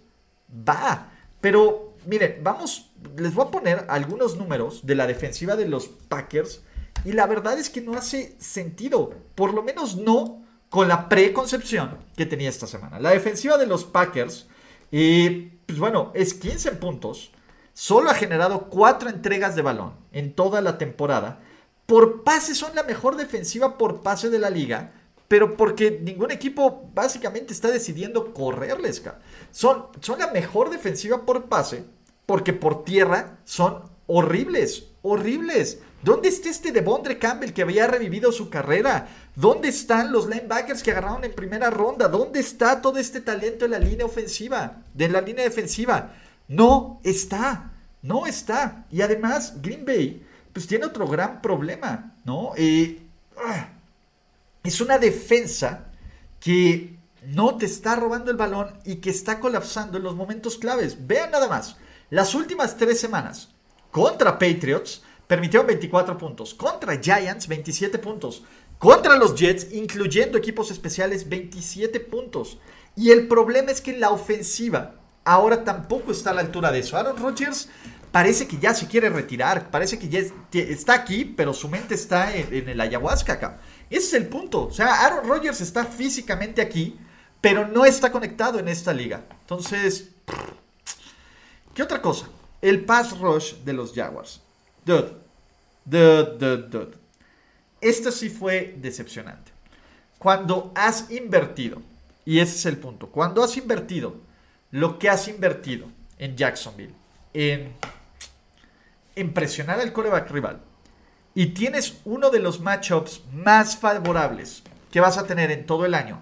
Va. 0.51 1.13
Pero 1.41 1.95
miren, 2.07 2.41
vamos, 2.43 2.91
les 3.17 3.35
voy 3.35 3.47
a 3.47 3.51
poner 3.51 3.87
algunos 3.89 4.37
números 4.37 4.85
de 4.85 4.95
la 4.95 5.07
defensiva 5.07 5.57
de 5.57 5.67
los 5.67 5.89
Packers 5.89 6.61
y 7.05 7.13
la 7.13 7.27
verdad 7.27 7.59
es 7.59 7.71
que 7.71 7.81
no 7.81 7.95
hace 7.95 8.37
sentido, 8.39 9.11
por 9.35 9.55
lo 9.55 9.63
menos 9.63 9.97
no 9.97 10.43
con 10.69 10.89
la 10.89 11.09
preconcepción 11.09 11.99
que 12.17 12.27
tenía 12.27 12.49
esta 12.49 12.67
semana. 12.67 12.99
La 12.99 13.11
defensiva 13.11 13.59
de 13.59 13.67
los 13.67 13.85
Packers, 13.85 14.47
eh, 14.91 15.53
pues 15.67 15.79
bueno, 15.79 16.13
es 16.15 16.35
15 16.35 16.73
puntos, 16.73 17.33
solo 17.75 18.11
ha 18.11 18.15
generado 18.15 18.69
4 18.69 19.11
entregas 19.11 19.55
de 19.55 19.63
balón 19.63 19.95
en 20.13 20.35
toda 20.35 20.61
la 20.61 20.79
temporada, 20.79 21.41
por 21.87 22.23
pase 22.23 22.55
son 22.55 22.75
la 22.75 22.85
mejor 22.85 23.17
defensiva 23.17 23.77
por 23.77 24.01
pase 24.01 24.31
de 24.31 24.39
la 24.39 24.51
liga, 24.51 24.93
pero 25.29 25.57
porque 25.57 25.99
ningún 26.03 26.31
equipo 26.31 26.91
básicamente 26.95 27.53
está 27.53 27.71
decidiendo 27.71 28.33
correrles. 28.33 29.03
Son, 29.51 29.87
son 30.01 30.19
la 30.19 30.31
mejor 30.31 30.71
defensiva 30.71 31.25
por 31.27 31.47
pase, 31.47 31.85
porque 32.27 32.53
por 32.53 32.85
tierra 32.85 33.39
son 33.45 33.83
horribles, 34.07 34.89
horribles. 35.03 35.81
¿Dónde 36.03 36.29
está 36.29 36.51
este 36.51 36.73
Devondre 36.73 37.19
Campbell 37.19 37.53
que 37.53 37.63
había 37.63 37.87
revivido 37.87 38.33
su 38.33 38.51
carrera? 38.51 39.07
¿Dónde 39.37 39.69
están 39.69 40.11
los 40.11 40.29
linebackers 40.29 40.83
que 40.83 40.91
agarraron 40.91 41.25
en 41.25 41.33
primera 41.33 41.71
ronda? 41.71 42.09
¿Dónde 42.09 42.41
está 42.41 42.83
todo 42.83 42.99
este 42.99 43.21
talento 43.21 43.65
en 43.65 43.71
la 43.71 43.79
línea 43.79 44.05
ofensiva? 44.05 44.83
De 44.93 45.09
la 45.09 45.21
línea 45.21 45.45
defensiva. 45.45 46.15
No 46.49 47.01
está. 47.05 47.71
No 48.03 48.27
está. 48.27 48.85
Y 48.91 49.01
además, 49.01 49.63
Green 49.63 49.85
Bay, 49.85 50.27
pues 50.53 50.67
tiene 50.67 50.87
otro 50.87 51.07
gran 51.07 51.41
problema, 51.41 52.15
¿no? 52.25 52.53
Eh, 52.57 53.01
ah, 53.37 53.69
es 54.65 54.81
una 54.81 54.99
defensa 54.99 55.87
que 56.41 56.97
no 57.27 57.57
te 57.57 57.67
está 57.67 57.95
robando 57.95 58.33
el 58.33 58.37
balón 58.37 58.77
y 58.85 58.97
que 58.97 59.11
está 59.11 59.39
colapsando 59.39 59.99
en 59.99 60.05
los 60.05 60.17
momentos 60.17 60.59
claves. 60.59 61.07
Vean 61.07 61.31
nada 61.31 61.49
más. 61.49 61.77
Las 62.11 62.35
últimas 62.35 62.77
tres 62.77 62.99
semanas 62.99 63.51
contra 63.93 64.39
Patriots 64.39 65.03
permitieron 65.33 65.67
24 65.67 66.19
puntos. 66.19 66.53
Contra 66.53 67.01
Giants, 67.01 67.49
27 67.49 67.99
puntos. 67.99 68.43
Contra 68.77 69.17
los 69.17 69.35
Jets, 69.35 69.73
incluyendo 69.73 70.37
equipos 70.37 70.71
especiales, 70.71 71.27
27 71.27 72.01
puntos. 72.01 72.59
Y 72.97 73.13
el 73.13 73.29
problema 73.29 73.71
es 73.71 73.81
que 73.81 73.97
la 73.97 74.11
ofensiva 74.11 74.97
ahora 75.25 75.65
tampoco 75.65 76.13
está 76.13 76.33
a 76.33 76.35
la 76.35 76.43
altura 76.43 76.71
de 76.71 76.81
eso. 76.81 76.99
Aaron 76.99 77.17
Rodgers 77.17 77.71
parece 78.11 78.47
que 78.47 78.59
ya 78.59 78.75
se 78.75 78.87
quiere 78.87 79.09
retirar, 79.09 79.71
parece 79.71 79.99
que 79.99 80.11
ya 80.11 80.21
está 80.53 80.93
aquí, 80.93 81.25
pero 81.25 81.55
su 81.55 81.67
mente 81.67 81.95
está 81.95 82.37
en, 82.37 82.69
el 82.69 82.79
ayahuasca 82.79 83.33
acá. 83.33 83.59
Ese 83.89 84.09
es 84.09 84.13
el 84.13 84.27
punto. 84.27 84.67
O 84.67 84.71
sea, 84.71 85.07
Aaron 85.07 85.27
Rodgers 85.27 85.63
está 85.63 85.87
físicamente 85.87 86.61
aquí, 86.61 86.99
pero 87.41 87.67
no 87.67 87.87
está 87.87 88.13
conectado 88.13 88.59
en 88.59 88.69
esta 88.69 88.93
liga. 88.93 89.25
Entonces, 89.41 90.11
¿qué 91.73 91.83
otra 91.83 92.03
cosa? 92.03 92.29
El 92.61 92.85
pass 92.85 93.19
rush 93.19 93.55
de 93.65 93.73
los 93.73 93.95
Jaguars. 93.95 94.43
Dude, 94.85 95.22
Esto 97.81 98.13
sí 98.13 98.31
fue 98.31 98.77
decepcionante. 98.79 99.53
Cuando 100.19 100.73
has 100.75 101.11
invertido, 101.11 101.83
y 102.25 102.39
ese 102.39 102.57
es 102.57 102.67
el 102.67 102.79
punto, 102.79 103.09
cuando 103.09 103.43
has 103.43 103.57
invertido 103.57 104.17
lo 104.71 104.99
que 104.99 105.11
has 105.11 105.27
invertido 105.29 105.87
en 106.19 106.37
Jacksonville, 106.37 106.95
en, 107.35 107.73
en 109.17 109.35
presionar 109.35 109.81
al 109.81 109.93
coreback 109.93 110.31
rival, 110.31 110.61
y 111.35 111.47
tienes 111.47 111.99
uno 112.05 112.31
de 112.31 112.39
los 112.39 112.61
matchups 112.61 113.23
más 113.33 113.77
favorables 113.77 114.63
que 114.91 115.01
vas 115.01 115.19
a 115.19 115.27
tener 115.27 115.51
en 115.51 115.67
todo 115.67 115.87
el 115.87 115.95
año, 115.95 116.21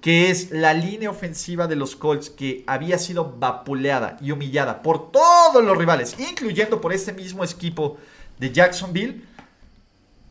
que 0.00 0.30
es 0.30 0.50
la 0.50 0.74
línea 0.74 1.10
ofensiva 1.10 1.66
de 1.66 1.76
los 1.76 1.96
Colts 1.96 2.30
que 2.30 2.64
había 2.66 2.98
sido 2.98 3.36
vapuleada 3.38 4.16
y 4.20 4.30
humillada 4.30 4.82
por 4.82 5.10
todos 5.10 5.64
los 5.64 5.76
rivales, 5.76 6.16
incluyendo 6.18 6.80
por 6.80 6.92
este 6.92 7.12
mismo 7.12 7.44
equipo 7.44 7.98
de 8.38 8.52
Jacksonville, 8.52 9.24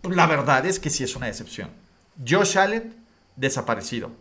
la 0.03 0.25
verdad 0.25 0.65
es 0.65 0.79
que 0.79 0.89
sí 0.89 1.03
es 1.03 1.15
una 1.15 1.27
decepción. 1.27 1.69
Josh 2.25 2.57
Allen, 2.57 2.95
desaparecido. 3.35 4.11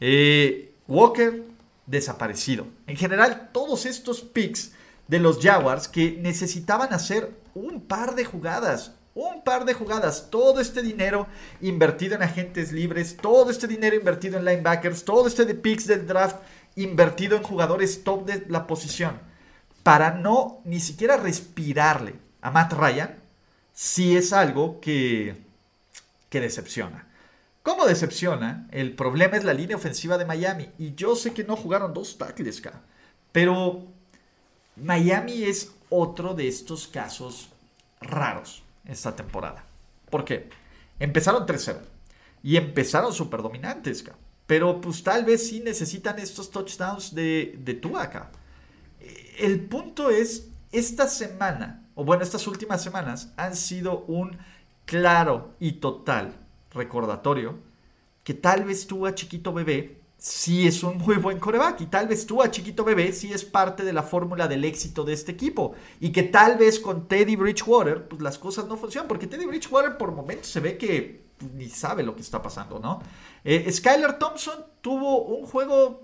Eh, 0.00 0.74
Walker, 0.86 1.44
desaparecido. 1.86 2.66
En 2.86 2.96
general, 2.96 3.50
todos 3.52 3.86
estos 3.86 4.20
picks 4.20 4.72
de 5.08 5.18
los 5.18 5.40
Jaguars 5.40 5.88
que 5.88 6.12
necesitaban 6.20 6.92
hacer 6.92 7.30
un 7.54 7.80
par 7.80 8.14
de 8.14 8.24
jugadas. 8.24 8.92
Un 9.14 9.42
par 9.42 9.64
de 9.64 9.74
jugadas. 9.74 10.28
Todo 10.30 10.60
este 10.60 10.82
dinero 10.82 11.26
invertido 11.60 12.14
en 12.14 12.22
agentes 12.22 12.72
libres. 12.72 13.16
Todo 13.16 13.50
este 13.50 13.66
dinero 13.66 13.96
invertido 13.96 14.38
en 14.38 14.44
linebackers. 14.44 15.04
Todo 15.04 15.26
este 15.26 15.44
de 15.44 15.54
picks 15.54 15.86
del 15.86 16.06
draft 16.06 16.36
invertido 16.76 17.36
en 17.36 17.42
jugadores 17.42 18.04
top 18.04 18.26
de 18.26 18.46
la 18.48 18.66
posición. 18.66 19.18
Para 19.82 20.12
no 20.12 20.60
ni 20.64 20.78
siquiera 20.78 21.16
respirarle 21.16 22.27
a 22.48 22.50
Matt 22.50 22.72
Ryan 22.72 23.14
sí 23.74 24.16
es 24.16 24.32
algo 24.32 24.80
que, 24.80 25.36
que 26.30 26.40
decepciona. 26.40 27.06
¿Cómo 27.62 27.84
decepciona? 27.84 28.66
El 28.70 28.94
problema 28.94 29.36
es 29.36 29.44
la 29.44 29.52
línea 29.52 29.76
ofensiva 29.76 30.16
de 30.16 30.24
Miami. 30.24 30.70
Y 30.78 30.94
yo 30.94 31.14
sé 31.14 31.34
que 31.34 31.44
no 31.44 31.56
jugaron 31.56 31.92
dos 31.92 32.16
tackles. 32.16 32.62
Pero 33.32 33.86
Miami 34.76 35.44
es 35.44 35.72
otro 35.90 36.32
de 36.32 36.48
estos 36.48 36.88
casos 36.88 37.50
raros 38.00 38.62
esta 38.86 39.14
temporada. 39.14 39.62
¿Por 40.08 40.24
qué? 40.24 40.48
Empezaron 40.98 41.46
3-0. 41.46 41.80
Y 42.42 42.56
empezaron 42.56 43.12
súper 43.12 43.42
dominantes, 43.42 44.02
Pero 44.46 44.80
pues 44.80 45.02
tal 45.02 45.26
vez 45.26 45.46
sí 45.46 45.60
necesitan 45.60 46.18
estos 46.18 46.50
touchdowns 46.50 47.14
de, 47.14 47.56
de 47.58 47.74
Tua. 47.74 48.30
El 49.38 49.60
punto 49.66 50.08
es, 50.08 50.48
esta 50.72 51.08
semana 51.08 51.84
o 51.98 52.04
bueno, 52.04 52.22
estas 52.22 52.46
últimas 52.46 52.80
semanas 52.80 53.32
han 53.36 53.56
sido 53.56 54.04
un 54.06 54.38
claro 54.84 55.54
y 55.58 55.72
total 55.72 56.32
recordatorio 56.70 57.58
que 58.22 58.34
tal 58.34 58.62
vez 58.62 58.86
tú 58.86 59.04
a 59.04 59.16
chiquito 59.16 59.52
bebé 59.52 60.00
sí 60.16 60.68
es 60.68 60.84
un 60.84 60.98
muy 60.98 61.16
buen 61.16 61.40
coreback 61.40 61.80
y 61.80 61.86
tal 61.86 62.06
vez 62.06 62.24
tú 62.24 62.40
a 62.40 62.52
chiquito 62.52 62.84
bebé 62.84 63.12
sí 63.12 63.32
es 63.32 63.44
parte 63.44 63.82
de 63.82 63.92
la 63.92 64.04
fórmula 64.04 64.46
del 64.46 64.64
éxito 64.64 65.02
de 65.02 65.12
este 65.12 65.32
equipo 65.32 65.74
y 65.98 66.12
que 66.12 66.22
tal 66.22 66.56
vez 66.56 66.78
con 66.78 67.08
Teddy 67.08 67.34
Bridgewater 67.34 68.06
pues 68.06 68.22
las 68.22 68.38
cosas 68.38 68.66
no 68.66 68.76
funcionan 68.76 69.08
porque 69.08 69.26
Teddy 69.26 69.46
Bridgewater 69.46 69.98
por 69.98 70.12
momentos 70.12 70.46
se 70.46 70.60
ve 70.60 70.78
que 70.78 71.24
pues, 71.36 71.50
ni 71.50 71.68
sabe 71.68 72.04
lo 72.04 72.14
que 72.14 72.22
está 72.22 72.40
pasando, 72.40 72.78
¿no? 72.78 73.02
Eh, 73.42 73.68
Skyler 73.72 74.20
Thompson 74.20 74.64
tuvo 74.82 75.24
un 75.24 75.46
juego 75.46 76.00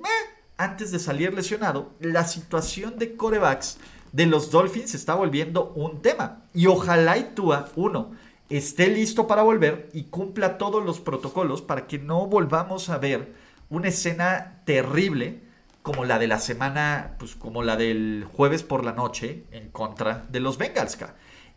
antes 0.56 0.90
de 0.90 0.98
salir 0.98 1.32
lesionado. 1.32 1.92
La 2.00 2.24
situación 2.24 2.98
de 2.98 3.16
corebacks 3.16 3.78
de 4.14 4.26
los 4.26 4.52
Dolphins 4.52 4.92
se 4.92 4.96
está 4.96 5.16
volviendo 5.16 5.72
un 5.74 6.00
tema. 6.00 6.44
Y 6.54 6.68
ojalá 6.68 7.18
y 7.18 7.24
Tua, 7.34 7.68
uno, 7.74 8.12
esté 8.48 8.86
listo 8.86 9.26
para 9.26 9.42
volver 9.42 9.90
y 9.92 10.04
cumpla 10.04 10.56
todos 10.56 10.84
los 10.84 11.00
protocolos 11.00 11.62
para 11.62 11.88
que 11.88 11.98
no 11.98 12.28
volvamos 12.28 12.90
a 12.90 12.98
ver 12.98 13.32
una 13.70 13.88
escena 13.88 14.62
terrible 14.64 15.40
como 15.82 16.04
la 16.04 16.20
de 16.20 16.28
la 16.28 16.38
semana, 16.38 17.16
pues 17.18 17.34
como 17.34 17.64
la 17.64 17.76
del 17.76 18.24
jueves 18.32 18.62
por 18.62 18.84
la 18.84 18.92
noche 18.92 19.46
en 19.50 19.70
contra 19.70 20.24
de 20.30 20.38
los 20.38 20.58
Bengals. 20.58 20.96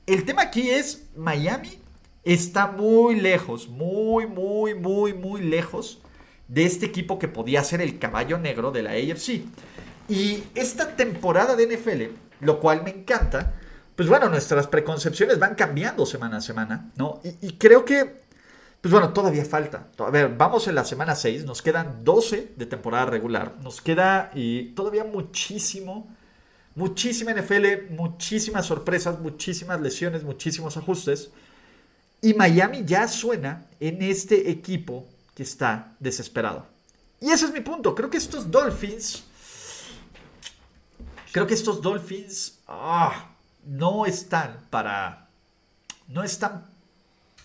El 0.08 0.26
tema 0.26 0.42
aquí 0.42 0.72
es 0.72 1.12
Miami 1.16 1.80
está 2.24 2.68
muy 2.68 3.20
lejos, 3.20 3.70
muy, 3.70 4.26
muy, 4.26 4.74
muy, 4.74 5.14
muy 5.14 5.42
lejos 5.42 6.02
de 6.48 6.66
este 6.66 6.88
equipo 6.88 7.20
que 7.20 7.28
podía 7.28 7.64
ser 7.64 7.82
el 7.82 8.00
caballo 8.00 8.40
negro 8.40 8.72
de 8.72 8.82
la 8.82 8.92
AFC. 8.92 9.44
Y 10.10 10.44
esta 10.56 10.96
temporada 10.96 11.56
de 11.56 11.68
NFL 11.68 12.27
lo 12.42 12.60
cual 12.60 12.84
me 12.84 12.92
encanta. 12.92 13.54
Pues 13.96 14.08
bueno, 14.10 14.30
nuestras 14.30 14.68
preconcepciones 14.68 15.40
van 15.40 15.56
cambiando 15.56 16.06
semana 16.06 16.38
a 16.38 16.42
semana, 16.42 16.92
¿no? 16.98 17.20
Y, 17.42 17.54
creo 17.54 17.84
que, 17.84 18.22
pues 18.80 18.92
bueno, 18.92 19.12
todavía 19.12 19.44
falta. 19.44 19.88
A 19.98 20.10
ver, 20.12 20.36
vamos 20.38 20.68
en 20.68 20.76
la 20.76 20.86
semana 20.86 21.16
6, 21.16 21.46
nos 21.46 21.62
quedan 21.62 22.04
12 22.04 22.54
de 22.56 22.66
temporada 22.68 23.08
regular, 23.08 23.56
nos 23.64 23.82
queda 23.82 24.30
y 24.36 24.66
todavía 24.76 25.04
muchísimo, 25.04 26.16
muchísima 26.76 27.34
NFL, 27.34 27.92
muchísimas 27.92 28.68
sorpresas, 28.68 29.20
muchísimas 29.20 29.82
lesiones, 29.82 30.24
muchísimos 30.24 30.78
ajustes. 30.78 31.32
Y 32.22 32.36
Miami 32.36 32.84
ya 32.86 33.08
suena 33.08 33.66
en 33.80 34.02
este 34.04 34.52
equipo 34.52 35.08
que 35.34 35.44
está 35.44 35.96
desesperado. 36.00 36.66
Y 37.20 37.32
ese 37.32 37.46
es 37.46 37.54
mi 37.54 37.62
punto. 37.62 37.96
Creo 37.96 38.10
que 38.10 38.18
estos 38.18 38.50
Dolphins 38.52 39.24
Creo 41.38 41.46
que 41.46 41.54
estos 41.54 41.84
Dolphins 41.84 42.58
ah, 42.68 43.30
no 43.64 44.08
están 44.08 44.58
para. 44.72 45.28
No 46.08 46.24
están 46.24 46.66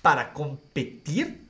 para 0.01 0.33
competir 0.33 1.47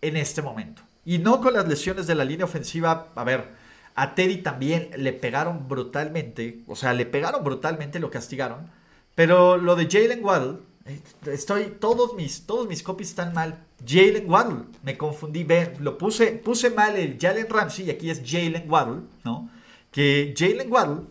en 0.00 0.16
este 0.16 0.40
momento. 0.40 0.80
Y 1.04 1.18
no 1.18 1.42
con 1.42 1.52
las 1.52 1.68
lesiones 1.68 2.06
de 2.06 2.14
la 2.14 2.24
línea 2.24 2.46
ofensiva. 2.46 3.08
A 3.14 3.22
ver, 3.22 3.50
a 3.94 4.14
Teddy 4.14 4.38
también 4.38 4.92
le 4.96 5.12
pegaron 5.12 5.68
brutalmente. 5.68 6.62
O 6.68 6.74
sea, 6.74 6.94
le 6.94 7.04
pegaron 7.04 7.44
brutalmente, 7.44 7.98
lo 7.98 8.10
castigaron. 8.10 8.70
Pero 9.14 9.58
lo 9.58 9.76
de 9.76 9.86
Jalen 9.86 10.24
Waddle, 10.24 10.60
eh, 10.86 11.02
estoy, 11.26 11.64
todos 11.78 12.14
mis, 12.14 12.46
todos 12.46 12.66
mis 12.66 12.82
copies 12.82 13.10
están 13.10 13.34
mal. 13.34 13.62
Jalen 13.86 14.30
Waddle, 14.30 14.64
me 14.84 14.96
confundí, 14.96 15.46
lo 15.80 15.98
puse, 15.98 16.28
puse 16.32 16.70
mal 16.70 16.96
el 16.96 17.18
Jalen 17.20 17.50
Ramsey 17.50 17.84
y 17.84 17.90
aquí 17.90 18.08
es 18.08 18.22
Jalen 18.24 18.70
Waddle, 18.70 19.02
¿no? 19.22 19.50
Que 19.92 20.32
Jalen 20.34 20.72
Waddle 20.72 21.02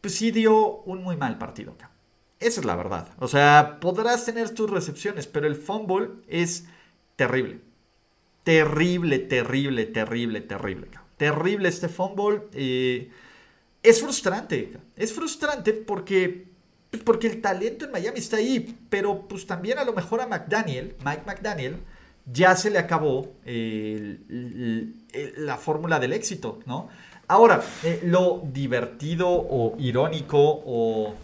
pues 0.00 0.14
sí 0.14 0.30
dio 0.30 0.82
un 0.82 1.02
muy 1.02 1.16
mal 1.16 1.38
partido 1.38 1.72
acá. 1.72 1.90
Esa 2.38 2.60
es 2.60 2.66
la 2.66 2.76
verdad. 2.76 3.08
O 3.18 3.28
sea, 3.28 3.78
podrás 3.80 4.24
tener 4.24 4.50
tus 4.50 4.70
recepciones, 4.70 5.26
pero 5.26 5.46
el 5.46 5.56
fumble 5.56 6.10
es 6.26 6.66
terrible. 7.16 7.60
Terrible, 8.44 9.18
terrible, 9.18 9.84
terrible, 9.86 10.40
terrible. 10.40 10.88
Terrible 11.18 11.68
este 11.68 11.88
fumble. 11.88 12.42
Eh, 12.54 13.10
es 13.82 14.00
frustrante. 14.00 14.78
Es 14.96 15.12
frustrante 15.12 15.74
porque 15.74 16.50
porque 17.04 17.28
el 17.28 17.40
talento 17.40 17.84
en 17.84 17.92
Miami 17.92 18.18
está 18.18 18.38
ahí, 18.38 18.76
pero 18.88 19.28
pues 19.28 19.46
también 19.46 19.78
a 19.78 19.84
lo 19.84 19.92
mejor 19.92 20.20
a 20.20 20.26
McDaniel, 20.26 20.96
Mike 21.04 21.22
McDaniel, 21.24 21.76
ya 22.26 22.56
se 22.56 22.70
le 22.70 22.78
acabó 22.78 23.32
la 25.36 25.56
fórmula 25.56 26.00
del 26.00 26.12
éxito, 26.12 26.60
¿no? 26.66 26.88
Ahora, 27.30 27.62
eh, 27.84 28.00
lo 28.02 28.42
divertido 28.42 29.28
o 29.30 29.76
irónico 29.78 30.36
o, 30.36 31.14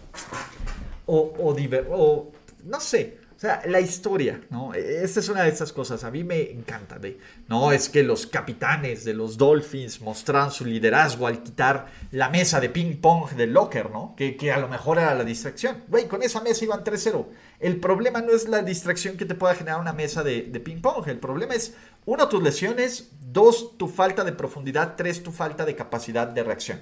o, 1.05 1.53
o 1.91 2.31
no 2.63 2.79
sé, 2.79 3.17
o 3.37 3.39
sea, 3.39 3.61
la 3.67 3.79
historia, 3.79 4.41
¿no? 4.49 4.73
Esta 4.73 5.19
es 5.19 5.29
una 5.29 5.43
de 5.43 5.49
esas 5.49 5.71
cosas. 5.71 6.03
A 6.03 6.09
mí 6.09 6.23
me 6.23 6.49
encanta. 6.49 6.97
De, 6.97 7.19
no, 7.47 7.71
es 7.71 7.87
que 7.87 8.01
los 8.01 8.25
capitanes 8.25 9.05
de 9.05 9.13
los 9.13 9.37
Dolphins 9.37 10.01
mostraron 10.01 10.49
su 10.49 10.65
liderazgo 10.65 11.27
al 11.27 11.43
quitar 11.43 11.85
la 12.09 12.29
mesa 12.29 12.59
de 12.59 12.71
ping-pong 12.71 13.33
del 13.33 13.53
locker, 13.53 13.91
¿no? 13.91 14.15
Que, 14.17 14.35
que, 14.35 14.51
a 14.51 14.57
lo 14.57 14.67
mejor 14.67 14.97
era 14.97 15.13
la 15.13 15.23
distracción. 15.23 15.83
Güey, 15.87 16.07
con 16.07 16.23
esa 16.23 16.41
mesa 16.41 16.65
iban 16.65 16.83
3-0. 16.83 17.27
El 17.59 17.79
problema 17.79 18.21
no 18.21 18.31
es 18.31 18.47
la 18.49 18.63
distracción 18.63 19.17
que 19.17 19.25
te 19.25 19.35
pueda 19.35 19.53
generar 19.53 19.79
una 19.79 19.93
mesa 19.93 20.23
de, 20.23 20.41
de 20.41 20.59
ping-pong. 20.59 21.07
El 21.07 21.19
problema 21.19 21.53
es, 21.53 21.75
uno, 22.07 22.27
tus 22.29 22.41
lesiones. 22.41 23.11
Dos, 23.21 23.77
tu 23.77 23.87
falta 23.87 24.23
de 24.23 24.31
profundidad. 24.31 24.95
Tres, 24.97 25.21
tu 25.21 25.31
falta 25.31 25.63
de 25.63 25.75
capacidad 25.75 26.25
de 26.25 26.43
reacción. 26.43 26.79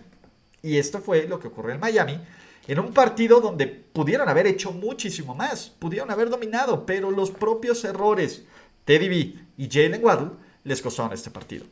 Y 0.61 0.77
esto 0.77 1.01
fue 1.01 1.27
lo 1.27 1.37
que 1.37 1.49
ocurrió 1.49 1.73
en 1.73 1.81
Miami 1.81 2.21
en 2.67 2.79
un 2.79 2.93
partido 2.93 3.41
donde 3.41 3.67
pudieron 3.67 4.27
haber 4.27 4.47
hecho 4.47 4.71
muchísimo 4.71 5.35
más, 5.35 5.69
pudieron 5.69 6.09
haber 6.11 6.29
dominado, 6.29 6.85
pero 6.85 7.11
los 7.11 7.31
propios 7.31 7.83
errores 7.83 8.43
Teddy 8.85 9.09
B 9.09 9.35
y 9.57 9.69
Jalen 9.69 10.03
Waddle 10.03 10.31
les 10.63 10.81
costaron 10.81 11.13
este 11.13 11.31
partido. 11.31 11.65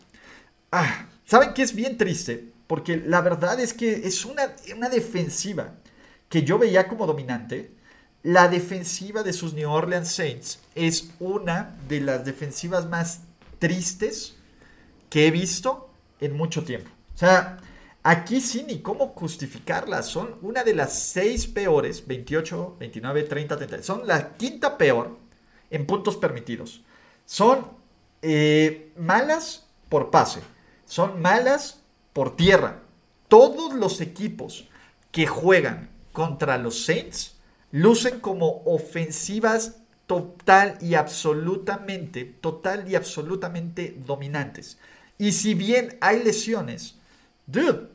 Ah, 0.71 1.07
¿Saben 1.25 1.53
qué 1.53 1.61
es 1.61 1.73
bien 1.73 1.97
triste? 1.97 2.51
Porque 2.67 2.97
la 2.97 3.21
verdad 3.21 3.59
es 3.59 3.73
que 3.73 4.07
es 4.07 4.25
una, 4.25 4.51
una 4.75 4.89
defensiva 4.89 5.75
que 6.29 6.43
yo 6.43 6.57
veía 6.57 6.87
como 6.87 7.05
dominante. 7.05 7.71
La 8.23 8.47
defensiva 8.47 9.21
de 9.21 9.33
sus 9.33 9.53
New 9.53 9.69
Orleans 9.69 10.11
Saints 10.11 10.59
es 10.75 11.11
una 11.19 11.75
de 11.87 12.01
las 12.01 12.25
defensivas 12.25 12.87
más 12.87 13.21
tristes 13.59 14.35
que 15.09 15.27
he 15.27 15.31
visto 15.31 15.89
en 16.19 16.35
mucho 16.35 16.63
tiempo. 16.63 16.89
O 17.13 17.17
sea, 17.17 17.59
Aquí 18.03 18.41
sí, 18.41 18.65
ni 18.67 18.81
cómo 18.81 19.13
justificarlas. 19.15 20.07
Son 20.07 20.35
una 20.41 20.63
de 20.63 20.75
las 20.75 20.99
seis 20.99 21.47
peores, 21.47 22.05
28, 22.05 22.75
29, 22.77 23.23
30, 23.23 23.57
30. 23.57 23.83
Son 23.83 24.05
la 24.05 24.33
quinta 24.33 24.77
peor 24.77 25.17
en 25.69 25.85
puntos 25.85 26.17
permitidos. 26.17 26.83
Son 27.25 27.65
eh, 28.21 28.91
malas 28.97 29.67
por 29.87 30.11
pase. 30.11 30.41
Son 30.85 31.21
malas 31.21 31.81
por 32.11 32.35
tierra. 32.35 32.81
Todos 33.29 33.73
los 33.73 34.01
equipos 34.01 34.67
que 35.11 35.25
juegan 35.25 35.89
contra 36.11 36.57
los 36.57 36.83
Saints 36.85 37.37
lucen 37.71 38.19
como 38.19 38.63
ofensivas 38.65 39.77
total 40.07 40.77
y 40.81 40.95
absolutamente, 40.95 42.25
total 42.25 42.89
y 42.89 42.95
absolutamente 42.95 43.95
dominantes. 44.05 44.77
Y 45.17 45.31
si 45.31 45.53
bien 45.53 45.97
hay 46.01 46.21
lesiones, 46.21 46.95
dude, 47.47 47.92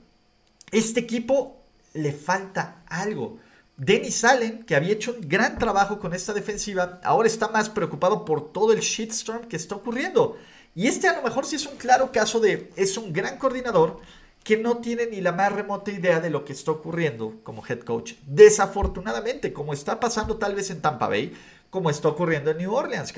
este 0.71 1.01
equipo 1.01 1.65
le 1.95 2.13
falta 2.13 2.83
algo. 2.87 3.39
Dennis 3.77 4.25
Allen, 4.25 4.65
que 4.65 4.75
había 4.75 4.93
hecho 4.93 5.13
un 5.13 5.29
gran 5.29 5.59
trabajo 5.59 5.99
con 6.01 6.13
esta 6.13 6.33
defensiva, 6.33 7.01
ahora 7.05 7.29
está 7.29 7.49
más 7.49 7.71
preocupado 7.71 8.25
por 8.25 8.53
todo 8.53 8.73
el 8.73 8.81
shitstorm 8.81 9.47
que 9.47 9.57
está 9.57 9.77
ocurriendo. 9.77 10.37
Y 10.75 10.87
este 10.87 11.09
a 11.09 11.17
lo 11.17 11.23
mejor 11.23 11.47
sí 11.47 11.57
es 11.57 11.67
un 11.67 11.77
claro 11.77 12.11
caso 12.13 12.41
de, 12.41 12.73
es 12.77 12.97
un 12.97 13.13
gran 13.13 13.39
coordinador 13.39 14.01
que 14.43 14.57
no 14.57 14.79
tiene 14.79 15.07
ni 15.07 15.21
la 15.21 15.33
más 15.33 15.53
remota 15.53 15.91
idea 15.91 16.21
de 16.21 16.31
lo 16.31 16.45
que 16.45 16.53
está 16.53 16.71
ocurriendo 16.73 17.41
como 17.43 17.65
head 17.67 17.81
coach. 17.81 18.15
Desafortunadamente, 18.27 19.53
como 19.53 19.73
está 19.73 20.01
pasando 20.01 20.39
tal 20.39 20.55
vez 20.55 20.71
en 20.71 20.81
Tampa 20.81 21.09
Bay, 21.09 21.35
como 21.71 21.91
está 21.91 22.09
ocurriendo 22.09 22.51
en 22.51 22.59
New 22.59 22.73
Orleans. 22.73 23.13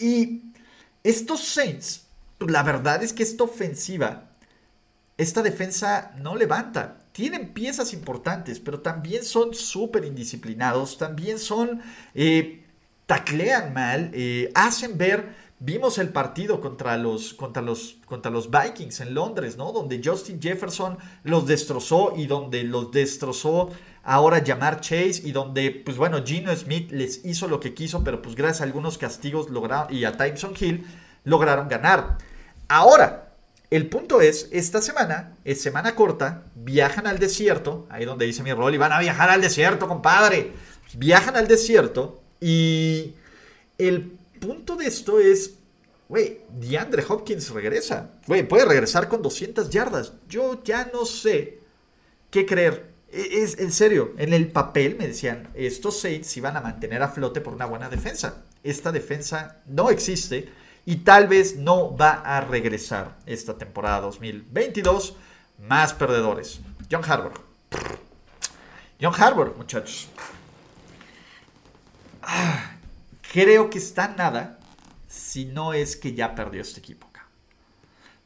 Y 0.00 0.52
estos 1.02 1.44
Saints, 1.44 2.06
la 2.38 2.62
verdad 2.62 3.02
es 3.02 3.12
que 3.12 3.22
esta 3.22 3.44
ofensiva 3.44 4.30
esta 5.18 5.42
defensa 5.42 6.12
no 6.18 6.36
levanta. 6.36 6.98
Tienen 7.12 7.54
piezas 7.54 7.92
importantes, 7.92 8.60
pero 8.60 8.80
también 8.80 9.24
son 9.24 9.54
súper 9.54 10.04
indisciplinados, 10.04 10.98
también 10.98 11.38
son, 11.38 11.80
eh, 12.14 12.64
taclean 13.06 13.72
mal, 13.72 14.10
eh, 14.14 14.50
hacen 14.54 14.98
ver... 14.98 15.46
Vimos 15.58 15.96
el 15.96 16.10
partido 16.10 16.60
contra 16.60 16.98
los, 16.98 17.32
contra, 17.32 17.62
los, 17.62 17.96
contra 18.04 18.30
los 18.30 18.50
Vikings 18.50 19.00
en 19.00 19.14
Londres, 19.14 19.56
¿no? 19.56 19.72
Donde 19.72 20.02
Justin 20.04 20.38
Jefferson 20.38 20.98
los 21.24 21.46
destrozó 21.46 22.12
y 22.14 22.26
donde 22.26 22.62
los 22.62 22.92
destrozó 22.92 23.70
ahora 24.02 24.44
llamar 24.44 24.80
Chase 24.80 25.22
y 25.24 25.32
donde, 25.32 25.70
pues 25.70 25.96
bueno, 25.96 26.22
Gino 26.22 26.54
Smith 26.54 26.92
les 26.92 27.24
hizo 27.24 27.48
lo 27.48 27.58
que 27.58 27.72
quiso, 27.72 28.04
pero 28.04 28.20
pues 28.20 28.36
gracias 28.36 28.60
a 28.60 28.64
algunos 28.64 28.98
castigos 28.98 29.48
lograron 29.48 29.94
y 29.94 30.04
a 30.04 30.12
Tyson 30.12 30.52
Hill 30.58 30.86
lograron 31.24 31.68
ganar. 31.68 32.18
Ahora, 32.68 33.25
el 33.70 33.88
punto 33.88 34.20
es, 34.20 34.48
esta 34.52 34.80
semana, 34.80 35.36
es 35.44 35.60
semana 35.60 35.94
corta, 35.94 36.44
viajan 36.54 37.06
al 37.06 37.18
desierto, 37.18 37.86
ahí 37.90 38.04
donde 38.04 38.26
dice 38.26 38.42
mi 38.42 38.52
rol, 38.52 38.74
y 38.74 38.78
van 38.78 38.92
a 38.92 39.00
viajar 39.00 39.28
al 39.28 39.40
desierto, 39.40 39.88
compadre. 39.88 40.52
Viajan 40.96 41.36
al 41.36 41.48
desierto 41.48 42.22
y 42.40 43.14
el 43.76 44.12
punto 44.40 44.76
de 44.76 44.86
esto 44.86 45.18
es, 45.18 45.54
güey, 46.08 46.40
DeAndre 46.60 47.04
Hopkins 47.08 47.50
regresa. 47.50 48.12
Güey, 48.26 48.46
puede 48.46 48.66
regresar 48.66 49.08
con 49.08 49.20
200 49.20 49.68
yardas. 49.70 50.12
Yo 50.28 50.62
ya 50.62 50.88
no 50.92 51.04
sé 51.04 51.58
qué 52.30 52.46
creer. 52.46 52.94
E, 53.10 53.42
es, 53.42 53.58
en 53.58 53.72
serio, 53.72 54.12
en 54.16 54.32
el 54.32 54.48
papel 54.48 54.96
me 54.96 55.08
decían, 55.08 55.48
estos 55.54 56.00
Saints 56.00 56.36
iban 56.36 56.56
a 56.56 56.60
mantener 56.60 57.02
a 57.02 57.08
flote 57.08 57.40
por 57.40 57.54
una 57.54 57.66
buena 57.66 57.88
defensa. 57.88 58.44
Esta 58.62 58.92
defensa 58.92 59.62
no 59.66 59.90
existe 59.90 60.48
y 60.86 60.96
tal 60.96 61.26
vez 61.26 61.56
no 61.56 61.94
va 61.96 62.12
a 62.12 62.40
regresar 62.40 63.18
esta 63.26 63.58
temporada 63.58 64.00
2022. 64.02 65.16
Más 65.58 65.92
perdedores. 65.92 66.60
John 66.90 67.02
Harbour. 67.04 67.32
John 69.00 69.12
Harbour, 69.18 69.54
muchachos. 69.56 70.08
Ah, 72.22 72.76
creo 73.32 73.68
que 73.68 73.78
está 73.78 74.08
nada 74.08 74.58
si 75.08 75.44
no 75.44 75.74
es 75.74 75.96
que 75.96 76.14
ya 76.14 76.34
perdió 76.34 76.62
este 76.62 76.80
equipo. 76.80 77.06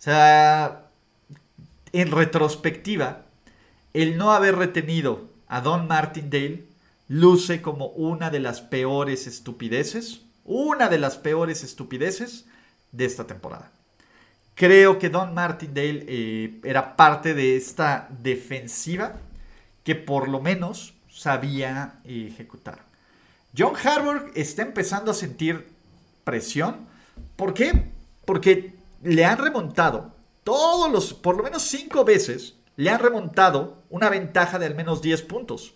O 0.00 0.02
sea, 0.02 0.86
en 1.92 2.10
retrospectiva, 2.10 3.26
el 3.92 4.16
no 4.16 4.32
haber 4.32 4.56
retenido 4.56 5.28
a 5.46 5.60
Don 5.60 5.86
Martindale 5.88 6.64
luce 7.06 7.60
como 7.60 7.88
una 7.88 8.30
de 8.30 8.40
las 8.40 8.62
peores 8.62 9.26
estupideces, 9.26 10.22
una 10.46 10.88
de 10.88 10.98
las 10.98 11.18
peores 11.18 11.62
estupideces 11.62 12.46
de 12.92 13.04
esta 13.04 13.26
temporada. 13.26 13.70
Creo 14.54 14.98
que 14.98 15.08
Don 15.08 15.32
Martindale 15.32 16.04
eh, 16.06 16.60
era 16.64 16.96
parte 16.96 17.34
de 17.34 17.56
esta 17.56 18.08
defensiva 18.10 19.14
que 19.84 19.94
por 19.94 20.28
lo 20.28 20.40
menos 20.40 20.94
sabía 21.08 22.00
ejecutar. 22.04 22.84
John 23.56 23.74
Harbaugh 23.74 24.30
está 24.34 24.62
empezando 24.62 25.10
a 25.10 25.14
sentir 25.14 25.66
presión. 26.24 26.86
¿Por 27.36 27.54
qué? 27.54 27.90
Porque 28.24 28.74
le 29.02 29.24
han 29.24 29.38
remontado 29.38 30.14
todos 30.44 30.90
los, 30.90 31.14
por 31.14 31.36
lo 31.36 31.42
menos 31.42 31.62
cinco 31.62 32.04
veces, 32.04 32.54
le 32.76 32.90
han 32.90 33.00
remontado 33.00 33.82
una 33.90 34.08
ventaja 34.08 34.58
de 34.58 34.66
al 34.66 34.74
menos 34.74 35.02
10 35.02 35.22
puntos. 35.22 35.74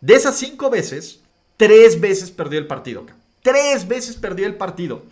De 0.00 0.14
esas 0.14 0.36
cinco 0.36 0.70
veces, 0.70 1.20
tres 1.56 2.00
veces 2.00 2.30
perdió 2.30 2.58
el 2.58 2.66
partido. 2.66 3.04
Tres 3.42 3.86
veces 3.88 4.16
perdió 4.16 4.46
el 4.46 4.56
partido. 4.56 5.02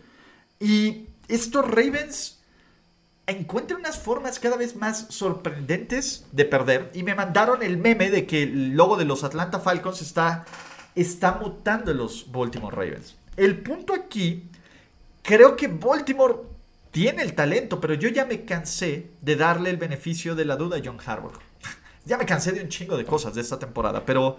Y 0.60 1.07
estos 1.28 1.64
Ravens 1.68 2.38
encuentran 3.28 3.80
unas 3.80 3.98
formas 3.98 4.38
cada 4.38 4.56
vez 4.56 4.74
más 4.74 5.06
sorprendentes 5.10 6.26
de 6.32 6.46
perder. 6.46 6.90
Y 6.94 7.02
me 7.02 7.14
mandaron 7.14 7.62
el 7.62 7.76
meme 7.76 8.10
de 8.10 8.26
que 8.26 8.42
el 8.44 8.70
logo 8.70 8.96
de 8.96 9.04
los 9.04 9.22
Atlanta 9.22 9.60
Falcons 9.60 10.00
está, 10.00 10.46
está 10.94 11.32
mutando 11.32 11.90
en 11.90 11.98
los 11.98 12.32
Baltimore 12.32 12.74
Ravens. 12.74 13.16
El 13.36 13.58
punto 13.58 13.92
aquí, 13.92 14.48
creo 15.22 15.56
que 15.56 15.68
Baltimore 15.68 16.36
tiene 16.90 17.22
el 17.22 17.34
talento, 17.34 17.80
pero 17.80 17.94
yo 17.94 18.08
ya 18.08 18.24
me 18.24 18.44
cansé 18.44 19.10
de 19.20 19.36
darle 19.36 19.70
el 19.70 19.76
beneficio 19.76 20.34
de 20.34 20.46
la 20.46 20.56
duda 20.56 20.78
a 20.78 20.82
John 20.82 20.98
Harbaugh. 21.04 21.38
ya 22.06 22.16
me 22.16 22.24
cansé 22.24 22.52
de 22.52 22.62
un 22.62 22.68
chingo 22.68 22.96
de 22.96 23.04
cosas 23.04 23.34
de 23.34 23.42
esta 23.42 23.58
temporada, 23.58 24.06
pero 24.06 24.38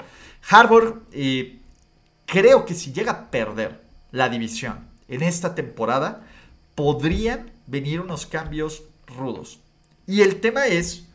Harbaugh 0.50 1.04
eh, 1.12 1.60
creo 2.26 2.66
que 2.66 2.74
si 2.74 2.92
llega 2.92 3.12
a 3.12 3.32
perder 3.32 3.82
la 4.12 4.30
división 4.30 4.88
en 5.08 5.22
esta 5.22 5.54
temporada, 5.54 6.26
podrían 6.80 7.52
venir 7.68 8.00
unos 8.00 8.26
cambios 8.26 8.84
rudos. 9.06 9.60
Y 10.08 10.22
el 10.22 10.40
tema 10.40 10.68
es, 10.68 11.08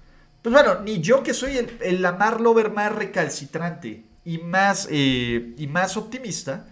pues 0.43 0.53
bueno, 0.53 0.81
ni 0.81 1.01
yo 1.01 1.23
que 1.23 1.33
soy 1.33 1.57
el, 1.57 1.79
el 1.81 2.03
Lamar 2.03 2.43
Lover 2.43 2.71
más 2.71 2.95
recalcitrante 2.95 4.05
y 4.27 4.37
más, 4.37 4.87
eh, 4.91 5.55
y 5.57 5.67
más 5.67 5.97
optimista, 5.97 6.67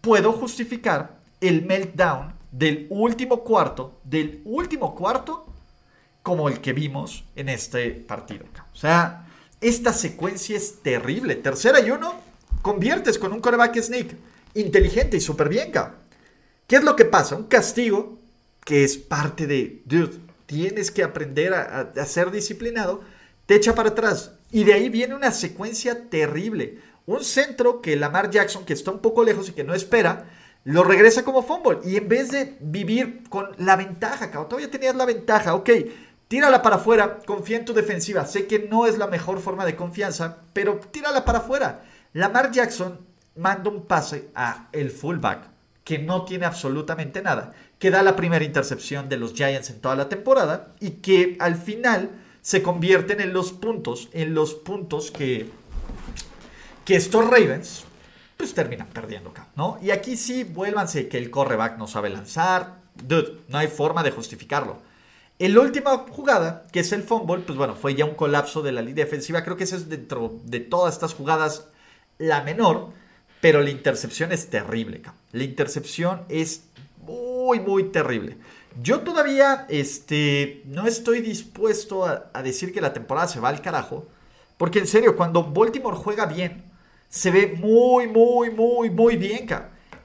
puedo 0.00 0.32
justificar 0.32 1.18
el 1.42 1.66
meltdown 1.66 2.32
del 2.50 2.86
último 2.88 3.44
cuarto, 3.44 4.00
del 4.02 4.40
último 4.46 4.94
cuarto, 4.94 5.44
como 6.22 6.48
el 6.48 6.62
que 6.62 6.72
vimos 6.72 7.24
en 7.36 7.50
este 7.50 7.90
partido. 7.90 8.46
O 8.72 8.76
sea, 8.76 9.26
esta 9.60 9.92
secuencia 9.92 10.56
es 10.56 10.80
terrible. 10.80 11.34
Tercera 11.34 11.80
y 11.80 11.90
uno, 11.90 12.14
conviertes 12.62 13.18
con 13.18 13.34
un 13.34 13.42
coreback 13.42 13.78
sneak 13.78 14.16
inteligente 14.54 15.18
y 15.18 15.20
súper 15.20 15.50
bien. 15.50 15.70
¿Qué 16.66 16.76
es 16.76 16.82
lo 16.82 16.96
que 16.96 17.04
pasa? 17.04 17.36
Un 17.36 17.44
castigo 17.44 18.21
que 18.64 18.84
es 18.84 18.96
parte 18.96 19.46
de, 19.46 19.82
dude, 19.84 20.18
tienes 20.46 20.90
que 20.90 21.02
aprender 21.02 21.54
a, 21.54 22.06
ser 22.06 22.30
disciplinado, 22.30 23.02
te 23.46 23.54
echa 23.54 23.74
para 23.74 23.90
atrás. 23.90 24.32
Y 24.50 24.64
de 24.64 24.74
ahí 24.74 24.88
viene 24.88 25.14
una 25.14 25.32
secuencia 25.32 26.08
terrible. 26.10 26.78
Un 27.06 27.24
centro 27.24 27.80
que 27.80 27.96
Lamar 27.96 28.30
Jackson, 28.30 28.64
que 28.64 28.74
está 28.74 28.90
un 28.90 29.00
poco 29.00 29.24
lejos 29.24 29.48
y 29.48 29.52
que 29.52 29.64
no 29.64 29.74
espera, 29.74 30.28
lo 30.64 30.84
regresa 30.84 31.24
como 31.24 31.42
fumble. 31.42 31.78
Y 31.84 31.96
en 31.96 32.08
vez 32.08 32.30
de 32.30 32.56
vivir 32.60 33.24
con 33.28 33.50
la 33.58 33.76
ventaja, 33.76 34.30
cabrón, 34.30 34.48
todavía 34.48 34.70
tenías 34.70 34.94
la 34.94 35.06
ventaja, 35.06 35.54
ok, 35.54 35.70
tírala 36.28 36.62
para 36.62 36.76
afuera, 36.76 37.18
confía 37.26 37.56
en 37.56 37.64
tu 37.64 37.72
defensiva. 37.72 38.26
Sé 38.26 38.46
que 38.46 38.60
no 38.60 38.86
es 38.86 38.98
la 38.98 39.06
mejor 39.06 39.40
forma 39.40 39.64
de 39.64 39.74
confianza, 39.74 40.38
pero 40.52 40.78
tírala 40.90 41.24
para 41.24 41.38
afuera. 41.38 41.84
Lamar 42.12 42.52
Jackson 42.52 43.00
manda 43.36 43.70
un 43.70 43.86
pase 43.86 44.28
a 44.34 44.68
el 44.72 44.90
fullback 44.90 45.52
que 45.84 45.98
no 45.98 46.24
tiene 46.24 46.46
absolutamente 46.46 47.22
nada, 47.22 47.52
que 47.82 47.90
da 47.90 48.04
la 48.04 48.14
primera 48.14 48.44
intercepción 48.44 49.08
de 49.08 49.16
los 49.16 49.34
Giants 49.34 49.70
en 49.70 49.80
toda 49.80 49.96
la 49.96 50.08
temporada 50.08 50.68
y 50.78 51.02
que 51.02 51.36
al 51.40 51.56
final 51.56 52.10
se 52.40 52.62
convierten 52.62 53.20
en 53.20 53.32
los 53.32 53.50
puntos, 53.50 54.08
en 54.12 54.34
los 54.34 54.54
puntos 54.54 55.10
que, 55.10 55.50
que 56.84 56.94
estos 56.94 57.28
Ravens 57.28 57.82
pues 58.36 58.54
terminan 58.54 58.86
perdiendo 58.86 59.30
acá, 59.30 59.48
¿no? 59.56 59.80
Y 59.82 59.90
aquí 59.90 60.16
sí, 60.16 60.44
vuélvanse 60.44 61.08
que 61.08 61.18
el 61.18 61.28
correback 61.28 61.76
no 61.76 61.88
sabe 61.88 62.10
lanzar, 62.10 62.76
dude, 62.94 63.38
no 63.48 63.58
hay 63.58 63.66
forma 63.66 64.04
de 64.04 64.12
justificarlo. 64.12 64.78
En 65.40 65.52
la 65.52 65.62
última 65.62 66.06
jugada, 66.08 66.68
que 66.70 66.78
es 66.78 66.92
el 66.92 67.02
fumble, 67.02 67.42
pues 67.44 67.58
bueno, 67.58 67.74
fue 67.74 67.96
ya 67.96 68.04
un 68.04 68.14
colapso 68.14 68.62
de 68.62 68.70
la 68.70 68.82
línea 68.82 69.06
defensiva, 69.06 69.42
creo 69.42 69.56
que 69.56 69.64
esa 69.64 69.74
es 69.74 69.88
dentro 69.88 70.38
de 70.44 70.60
todas 70.60 70.94
estas 70.94 71.14
jugadas 71.14 71.66
la 72.18 72.42
menor, 72.42 72.90
pero 73.40 73.60
la 73.60 73.70
intercepción 73.70 74.30
es 74.30 74.50
terrible, 74.50 75.02
La 75.32 75.42
intercepción 75.42 76.22
es 76.28 76.62
muy, 77.02 77.60
muy 77.60 77.84
terrible. 77.84 78.36
Yo 78.80 79.00
todavía 79.00 79.66
este, 79.68 80.62
no 80.66 80.86
estoy 80.86 81.20
dispuesto 81.20 82.04
a, 82.04 82.42
decir 82.42 82.72
que 82.72 82.80
la 82.80 82.92
temporada 82.92 83.28
se 83.28 83.40
va 83.40 83.48
al 83.48 83.60
carajo. 83.60 84.06
Porque 84.56 84.78
en 84.78 84.86
serio, 84.86 85.16
cuando 85.16 85.44
Baltimore 85.44 85.96
juega 85.96 86.26
bien, 86.26 86.64
se 87.08 87.30
ve 87.30 87.54
muy, 87.58 88.06
muy, 88.06 88.50
muy, 88.50 88.90
muy 88.90 89.16
bien, 89.16 89.46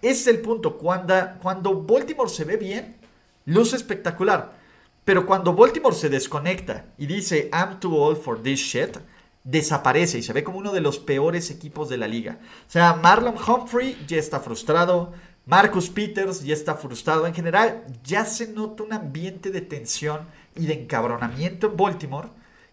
Ese 0.01 0.21
es 0.21 0.27
el 0.27 0.39
punto. 0.41 0.77
Cuando, 0.77 1.15
cuando 1.41 1.81
Baltimore 1.83 2.29
se 2.29 2.43
ve 2.43 2.57
bien, 2.57 2.97
luce 3.45 3.75
espectacular. 3.75 4.57
Pero 5.05 5.25
cuando 5.25 5.53
Baltimore 5.53 5.95
se 5.95 6.09
desconecta 6.09 6.85
y 6.97 7.05
dice, 7.05 7.49
I'm 7.53 7.79
too 7.79 7.95
old 7.95 8.21
for 8.21 8.41
this 8.41 8.59
shit, 8.59 8.97
desaparece 9.45 10.17
y 10.17 10.23
se 10.23 10.33
ve 10.33 10.43
como 10.43 10.57
uno 10.57 10.73
de 10.73 10.81
los 10.81 10.99
peores 10.99 11.49
equipos 11.49 11.87
de 11.87 11.95
la 11.95 12.07
liga. 12.07 12.39
O 12.67 12.69
sea, 12.69 12.93
Marlon 12.95 13.35
Humphrey 13.35 13.97
ya 14.05 14.17
está 14.17 14.41
frustrado, 14.41 15.13
Marcus 15.47 15.89
Peters 15.89 16.43
ya 16.43 16.53
está 16.53 16.75
frustrado. 16.75 17.25
En 17.25 17.33
general, 17.33 17.85
ya 18.03 18.25
se 18.25 18.49
nota 18.49 18.83
un 18.83 18.93
ambiente 18.93 19.49
de 19.49 19.61
tensión 19.61 20.27
y 20.55 20.65
de 20.65 20.73
encabronamiento 20.73 21.67
en 21.67 21.77
Baltimore 21.77 22.29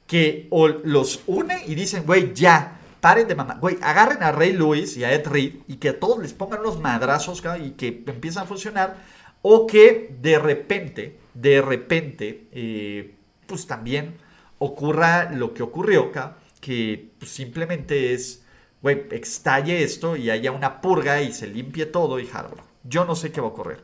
que 0.07 0.49
o 0.51 0.69
los 0.69 1.23
une 1.27 1.65
y 1.67 1.75
dicen, 1.75 2.05
güey, 2.05 2.35
ya, 2.35 2.79
paren 3.01 3.27
de 3.27 3.35
mamá, 3.35 3.59
güey, 3.61 3.79
agarren 3.81 4.23
a 4.23 4.33
Ray 4.33 4.53
Lewis 4.53 4.97
y 4.97 5.05
a 5.05 5.13
Ed 5.13 5.27
Reed 5.27 5.55
y 5.67 5.77
que 5.77 5.91
a 5.91 6.01
todos 6.01 6.19
les 6.19 6.35
pongan 6.35 6.61
unos 6.61 6.81
madrazos 6.81 7.43
y 7.63 7.71
que 7.71 8.05
empiezan 8.07 8.43
a 8.43 8.47
funcionar, 8.47 8.97
o 9.41 9.67
que 9.67 10.15
de 10.21 10.39
repente, 10.39 11.19
de 11.33 11.63
repente, 11.63 12.49
eh, 12.53 13.15
pues 13.47 13.67
también 13.67 14.17
ocurra 14.59 15.31
lo 15.31 15.55
que 15.55 15.63
ocurrió 15.63 16.11
que 16.61 17.11
pues, 17.19 17.31
simplemente 17.31 18.15
es, 18.15 18.44
güey, 18.85 19.07
estalle 19.13 19.83
esto 19.83 20.15
y 20.15 20.29
haya 20.29 20.53
una 20.53 20.83
purga 20.83 21.23
y 21.23 21.33
se 21.33 21.47
limpie 21.47 21.87
todo 21.87 22.21
y 22.21 22.29
Harvard. 22.31 22.61
Yo 22.83 23.07
no 23.07 23.17
sé 23.17 23.33
qué 23.33 23.41
va 23.41 23.47
a 23.47 23.51
ocurrir. 23.51 23.79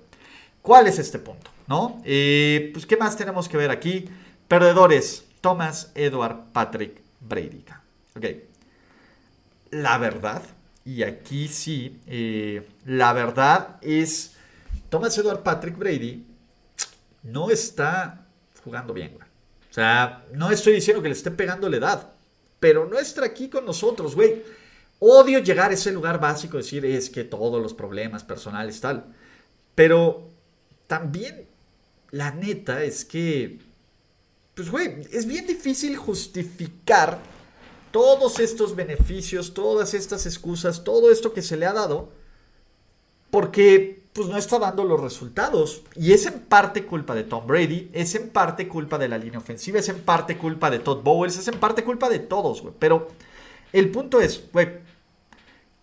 ¿Cuál 0.60 0.88
es 0.88 0.98
este 0.98 1.18
punto? 1.18 1.50
¿No? 1.66 2.02
Eh, 2.04 2.68
pues, 2.74 2.84
¿qué 2.84 2.98
más 2.98 3.16
tenemos 3.16 3.48
que 3.48 3.56
ver 3.56 3.70
aquí? 3.70 4.04
Perdedores, 4.46 5.24
Thomas, 5.40 5.90
Edward, 5.94 6.52
Patrick, 6.52 7.00
Brady. 7.18 7.64
Ok. 8.14 8.26
La 9.70 9.96
verdad, 9.96 10.42
y 10.84 11.02
aquí 11.02 11.48
sí, 11.48 11.98
eh, 12.06 12.68
la 12.84 13.14
verdad 13.14 13.78
es, 13.80 14.36
Thomas, 14.90 15.16
Edward, 15.16 15.42
Patrick, 15.42 15.78
Brady 15.78 16.26
no 17.22 17.48
está 17.48 18.26
jugando 18.62 18.92
bien, 18.92 19.12
güey. 19.14 19.26
O 19.70 19.72
sea, 19.72 20.26
no 20.34 20.50
estoy 20.50 20.74
diciendo 20.74 21.02
que 21.02 21.08
le 21.08 21.14
esté 21.14 21.30
pegando 21.30 21.70
la 21.70 21.78
edad 21.78 22.10
pero 22.60 22.86
no 22.86 22.98
está 22.98 23.24
aquí 23.24 23.48
con 23.48 23.64
nosotros, 23.64 24.14
güey. 24.14 24.42
Odio 25.00 25.38
llegar 25.38 25.70
a 25.70 25.74
ese 25.74 25.92
lugar 25.92 26.20
básico, 26.20 26.58
decir 26.58 26.84
es 26.84 27.08
que 27.08 27.24
todos 27.24 27.60
los 27.60 27.74
problemas 27.74 28.22
personales 28.22 28.80
tal. 28.80 29.06
Pero 29.74 30.28
también 30.86 31.48
la 32.10 32.32
neta 32.32 32.84
es 32.84 33.04
que, 33.06 33.60
pues 34.54 34.70
güey, 34.70 35.06
es 35.10 35.26
bien 35.26 35.46
difícil 35.46 35.96
justificar 35.96 37.18
todos 37.90 38.38
estos 38.40 38.76
beneficios, 38.76 39.54
todas 39.54 39.94
estas 39.94 40.26
excusas, 40.26 40.84
todo 40.84 41.10
esto 41.10 41.32
que 41.32 41.42
se 41.42 41.56
le 41.56 41.66
ha 41.66 41.72
dado, 41.72 42.10
porque 43.30 44.02
pues 44.12 44.28
no 44.28 44.36
está 44.36 44.58
dando 44.58 44.84
los 44.84 45.00
resultados. 45.00 45.82
Y 45.96 46.12
es 46.12 46.26
en 46.26 46.40
parte 46.40 46.84
culpa 46.84 47.14
de 47.14 47.24
Tom 47.24 47.46
Brady, 47.46 47.88
es 47.92 48.14
en 48.14 48.28
parte 48.28 48.68
culpa 48.68 48.98
de 48.98 49.08
la 49.08 49.16
línea 49.18 49.38
ofensiva, 49.38 49.78
es 49.78 49.88
en 49.88 50.00
parte 50.00 50.36
culpa 50.36 50.70
de 50.70 50.80
Todd 50.80 51.02
Bowles, 51.02 51.38
es 51.38 51.48
en 51.48 51.58
parte 51.58 51.84
culpa 51.84 52.08
de 52.08 52.18
todos, 52.18 52.60
güey. 52.62 52.74
Pero 52.78 53.08
el 53.72 53.90
punto 53.90 54.20
es, 54.20 54.44
güey, 54.52 54.68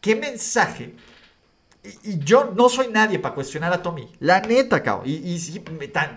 ¿qué 0.08 0.16
mensaje? 0.16 0.94
Y, 2.04 2.20
yo 2.20 2.54
no 2.56 2.70
soy 2.70 2.88
nadie 2.88 3.20
para 3.20 3.36
cuestionar 3.36 3.74
a 3.74 3.82
Tommy. 3.82 4.08
La 4.20 4.40
neta, 4.40 4.82
cao. 4.82 5.04
Y, 5.06 5.62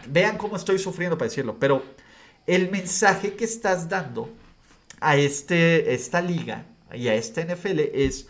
vean 0.06 0.38
cómo 0.38 0.54
estoy 0.54 0.78
sufriendo 0.78 1.18
para 1.18 1.28
decirlo. 1.28 1.56
Pero 1.58 1.82
el 2.46 2.70
mensaje 2.70 3.34
que 3.34 3.44
estás 3.44 3.88
dando 3.88 4.30
a 5.00 5.16
este, 5.16 5.92
esta 5.92 6.20
liga 6.20 6.66
y 6.92 7.08
a 7.08 7.14
este 7.14 7.44
NFL 7.44 7.80
es, 7.92 8.28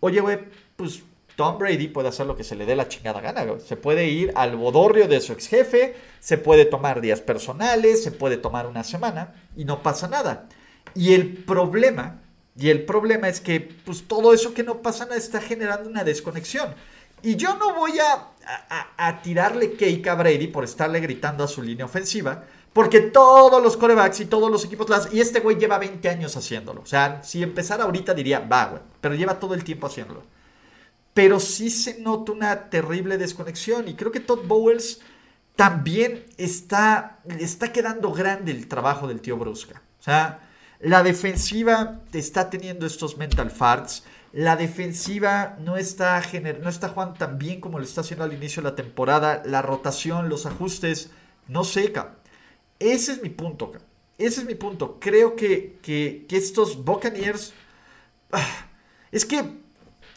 oye, 0.00 0.20
güey, 0.20 0.38
pues 0.76 1.02
Tom 1.36 1.58
Brady 1.58 1.88
puede 1.88 2.08
hacer 2.08 2.24
lo 2.24 2.34
que 2.34 2.44
se 2.44 2.56
le 2.56 2.64
dé 2.64 2.74
la 2.74 2.88
chingada 2.88 3.20
gana. 3.20 3.44
Se 3.60 3.76
puede 3.76 4.08
ir 4.08 4.32
al 4.34 4.56
bodorrio 4.56 5.06
de 5.06 5.20
su 5.20 5.34
ex 5.34 5.48
jefe, 5.48 5.96
se 6.20 6.38
puede 6.38 6.64
tomar 6.64 7.02
días 7.02 7.20
personales, 7.20 8.02
se 8.02 8.10
puede 8.10 8.38
tomar 8.38 8.66
una 8.66 8.84
semana 8.84 9.34
y 9.54 9.66
no 9.66 9.82
pasa 9.82 10.08
nada. 10.08 10.48
Y 10.94 11.12
el 11.12 11.28
problema, 11.44 12.22
y 12.56 12.70
el 12.70 12.84
problema 12.84 13.28
es 13.28 13.40
que 13.40 13.60
pues 13.60 14.06
todo 14.06 14.32
eso 14.32 14.54
que 14.54 14.62
no 14.62 14.82
pasa 14.82 15.04
nada 15.04 15.16
está 15.16 15.40
generando 15.40 15.88
una 15.88 16.04
desconexión. 16.04 16.74
Y 17.22 17.36
yo 17.36 17.56
no 17.56 17.74
voy 17.74 17.92
a, 17.98 18.28
a, 18.98 19.22
tirarle 19.22 19.72
cake 19.72 20.06
a 20.08 20.14
Brady 20.14 20.48
por 20.48 20.64
estarle 20.64 21.00
gritando 21.00 21.42
a 21.42 21.48
su 21.48 21.62
línea 21.62 21.86
ofensiva, 21.86 22.44
porque 22.72 23.00
todos 23.00 23.62
los 23.62 23.78
corebacks 23.78 24.20
y 24.20 24.26
todos 24.26 24.50
los 24.50 24.64
equipos 24.66 24.90
las... 24.90 25.12
Y 25.12 25.20
este 25.20 25.40
güey 25.40 25.56
lleva 25.56 25.78
20 25.78 26.06
años 26.10 26.36
haciéndolo. 26.36 26.82
O 26.82 26.86
sea, 26.86 27.22
si 27.22 27.42
empezara 27.42 27.84
ahorita 27.84 28.12
diría, 28.12 28.40
va, 28.40 28.66
güey, 28.66 28.82
pero 29.00 29.14
lleva 29.14 29.38
todo 29.38 29.54
el 29.54 29.64
tiempo 29.64 29.86
haciéndolo 29.86 30.22
pero 31.14 31.38
sí 31.38 31.70
se 31.70 32.00
nota 32.00 32.32
una 32.32 32.68
terrible 32.68 33.16
desconexión 33.16 33.88
y 33.88 33.94
creo 33.94 34.10
que 34.10 34.20
Todd 34.20 34.46
Bowles 34.46 35.00
también 35.54 36.26
está, 36.36 37.20
está 37.38 37.72
quedando 37.72 38.12
grande 38.12 38.50
el 38.50 38.66
trabajo 38.66 39.06
del 39.06 39.20
tío 39.20 39.36
Brusca. 39.36 39.80
O 40.00 40.02
sea, 40.02 40.43
la 40.84 41.02
defensiva 41.02 42.02
está 42.12 42.50
teniendo 42.50 42.84
estos 42.84 43.16
mental 43.16 43.50
farts. 43.50 44.04
La 44.32 44.54
defensiva 44.54 45.56
no 45.60 45.78
está, 45.78 46.22
no 46.60 46.68
está 46.68 46.90
jugando 46.90 47.14
tan 47.14 47.38
bien 47.38 47.60
como 47.62 47.78
lo 47.78 47.84
está 47.84 48.02
haciendo 48.02 48.24
al 48.24 48.34
inicio 48.34 48.62
de 48.62 48.68
la 48.68 48.76
temporada. 48.76 49.42
La 49.46 49.62
rotación, 49.62 50.28
los 50.28 50.44
ajustes, 50.44 51.10
no 51.48 51.64
seca. 51.64 52.16
Ese 52.78 53.12
es 53.12 53.22
mi 53.22 53.30
punto. 53.30 53.72
Ese 54.18 54.42
es 54.42 54.46
mi 54.46 54.56
punto. 54.56 54.98
Creo 55.00 55.36
que, 55.36 55.78
que, 55.80 56.26
que 56.28 56.36
estos 56.36 56.84
Buccaneers... 56.84 57.54
Ah, 58.30 58.66
es 59.10 59.24
que 59.24 59.42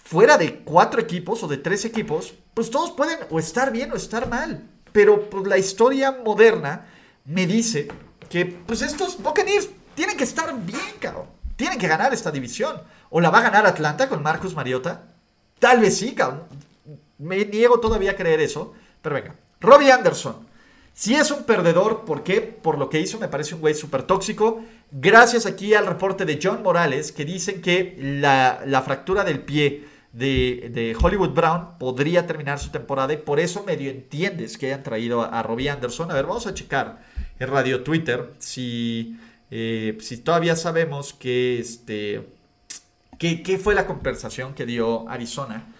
fuera 0.03 0.38
de 0.38 0.60
cuatro 0.65 0.99
equipos 0.99 1.43
o 1.43 1.47
de 1.47 1.58
tres 1.58 1.86
equipos, 1.86 2.34
pues 2.53 2.69
todos 2.69 2.91
pueden 2.91 3.19
o 3.30 3.39
estar 3.39 3.71
bien 3.71 3.93
o 3.93 3.95
estar 3.95 4.27
mal. 4.27 4.67
Pero 4.91 5.30
pues, 5.30 5.47
la 5.47 5.58
historia 5.58 6.12
moderna 6.12 6.88
me 7.23 7.47
dice 7.47 7.88
que 8.30 8.45
pues 8.45 8.82
estos 8.82 9.21
Buccaneers 9.21 9.69
tienen 9.97 10.15
que 10.15 10.25
estar 10.25 10.55
bien, 10.63 10.93
cabrón. 10.99 11.25
Tienen 11.55 11.79
que 11.79 11.88
ganar 11.88 12.13
esta 12.13 12.29
división. 12.29 12.79
¿O 13.10 13.19
la 13.19 13.31
va 13.31 13.39
a 13.39 13.49
ganar 13.49 13.65
Atlanta 13.65 14.07
con 14.07 14.21
Marcus 14.21 14.53
Mariota? 14.53 15.05
Tal 15.57 15.79
vez 15.79 15.97
sí, 15.97 16.13
cabrón. 16.13 16.43
Me 17.17 17.43
niego 17.45 17.79
todavía 17.79 18.12
a 18.12 18.15
creer 18.15 18.39
eso. 18.39 18.75
Pero 19.01 19.15
venga. 19.15 19.36
Robbie 19.60 19.91
Anderson. 19.91 20.45
Si 20.93 21.15
es 21.15 21.31
un 21.31 21.45
perdedor, 21.45 22.05
¿por 22.05 22.21
qué? 22.21 22.41
Por 22.41 22.77
lo 22.77 22.91
que 22.91 22.99
hizo, 22.99 23.17
me 23.17 23.27
parece 23.27 23.55
un 23.55 23.62
güey 23.62 23.73
súper 23.73 24.03
tóxico. 24.03 24.62
Gracias 24.91 25.47
aquí 25.47 25.73
al 25.73 25.88
reporte 25.88 26.25
de 26.25 26.39
John 26.41 26.62
Morales, 26.62 27.12
que 27.12 27.25
dicen 27.25 27.63
que 27.63 27.95
la, 27.99 28.81
fractura 28.86 29.23
del 29.23 29.39
pie 29.39 29.88
de, 30.13 30.95
Hollywood 31.01 31.31
Brown 31.31 31.79
podría 31.79 32.27
terminar 32.27 32.60
su 32.60 32.69
temporada 32.69 33.13
y 33.13 33.17
por 33.17 33.39
eso 33.39 33.63
medio 33.63 33.89
entiendes 33.89 34.60
que 34.60 34.67
hayan 34.67 34.83
traído 34.83 35.23
a, 35.23 35.41
Robbie 35.41 35.71
Anderson. 35.71 36.12
A 36.12 36.13
ver, 36.13 36.27
vamos 36.27 36.45
a 36.45 36.53
checar 36.53 36.99
en 37.39 37.47
Radio 37.47 37.81
Twitter 37.81 38.33
si, 38.38 39.17
eh, 39.49 39.97
si 40.01 40.17
todavía 40.17 40.55
sabemos 40.55 41.13
que 41.13 41.60
este 41.60 42.27
qué, 43.17 43.60
fue 43.62 43.75
la 43.75 43.88
conversación 43.88 44.53
que 44.53 44.65
dio 44.65 45.10
Arizona. 45.10 45.73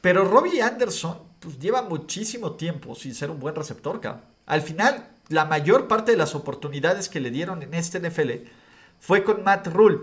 Pero 0.00 0.24
Robbie 0.24 0.62
Anderson 0.62 1.18
pues, 1.40 1.58
lleva 1.58 1.82
muchísimo 1.82 2.52
tiempo 2.52 2.94
sin 2.94 3.14
ser 3.14 3.30
un 3.30 3.40
buen 3.40 3.54
receptor, 3.54 4.00
Al 4.46 4.62
final, 4.62 5.08
la 5.28 5.44
mayor 5.46 5.88
parte 5.88 6.12
de 6.12 6.18
las 6.18 6.34
oportunidades 6.34 7.08
que 7.08 7.20
le 7.20 7.30
dieron 7.30 7.62
en 7.62 7.74
este 7.74 8.00
NFL 8.00 8.46
fue 8.98 9.24
con 9.24 9.42
Matt 9.42 9.68
Rule. 9.68 9.98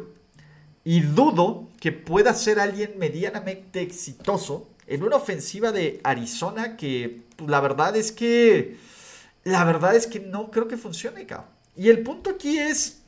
Y 0.84 1.02
dudo 1.02 1.70
que 1.80 1.92
pueda 1.92 2.34
ser 2.34 2.60
alguien 2.60 2.96
medianamente 2.98 3.82
exitoso 3.82 4.68
en 4.88 5.04
una 5.04 5.18
ofensiva 5.18 5.72
de 5.72 6.02
Arizona 6.04 6.76
que 6.76 7.22
pues, 7.36 7.50
la 7.50 7.62
verdad 7.62 7.96
es 7.96 8.12
que 8.12 8.78
la 9.44 9.64
verdad 9.64 9.96
es 9.96 10.08
que 10.08 10.20
no 10.20 10.52
creo 10.52 10.68
que 10.68 10.78
funcione, 10.78 11.26
cabrón. 11.26 11.50
Y 11.76 11.90
el 11.90 12.02
punto 12.04 12.30
aquí 12.32 12.60
es, 12.60 13.01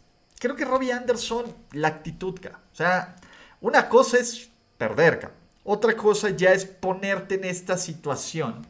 creo 0.44 0.58
que 0.58 0.66
Robbie 0.66 0.92
Anderson, 0.92 1.46
la 1.72 1.88
actitud. 1.88 2.38
O 2.46 2.76
sea, 2.76 3.16
una 3.62 3.88
cosa 3.88 4.18
es 4.18 4.50
perder. 4.78 5.32
Otra 5.64 5.96
cosa 5.96 6.32
ya 6.32 6.52
es 6.52 6.66
ponerte 6.66 7.36
en 7.36 7.46
esta 7.46 7.78
situación, 7.78 8.68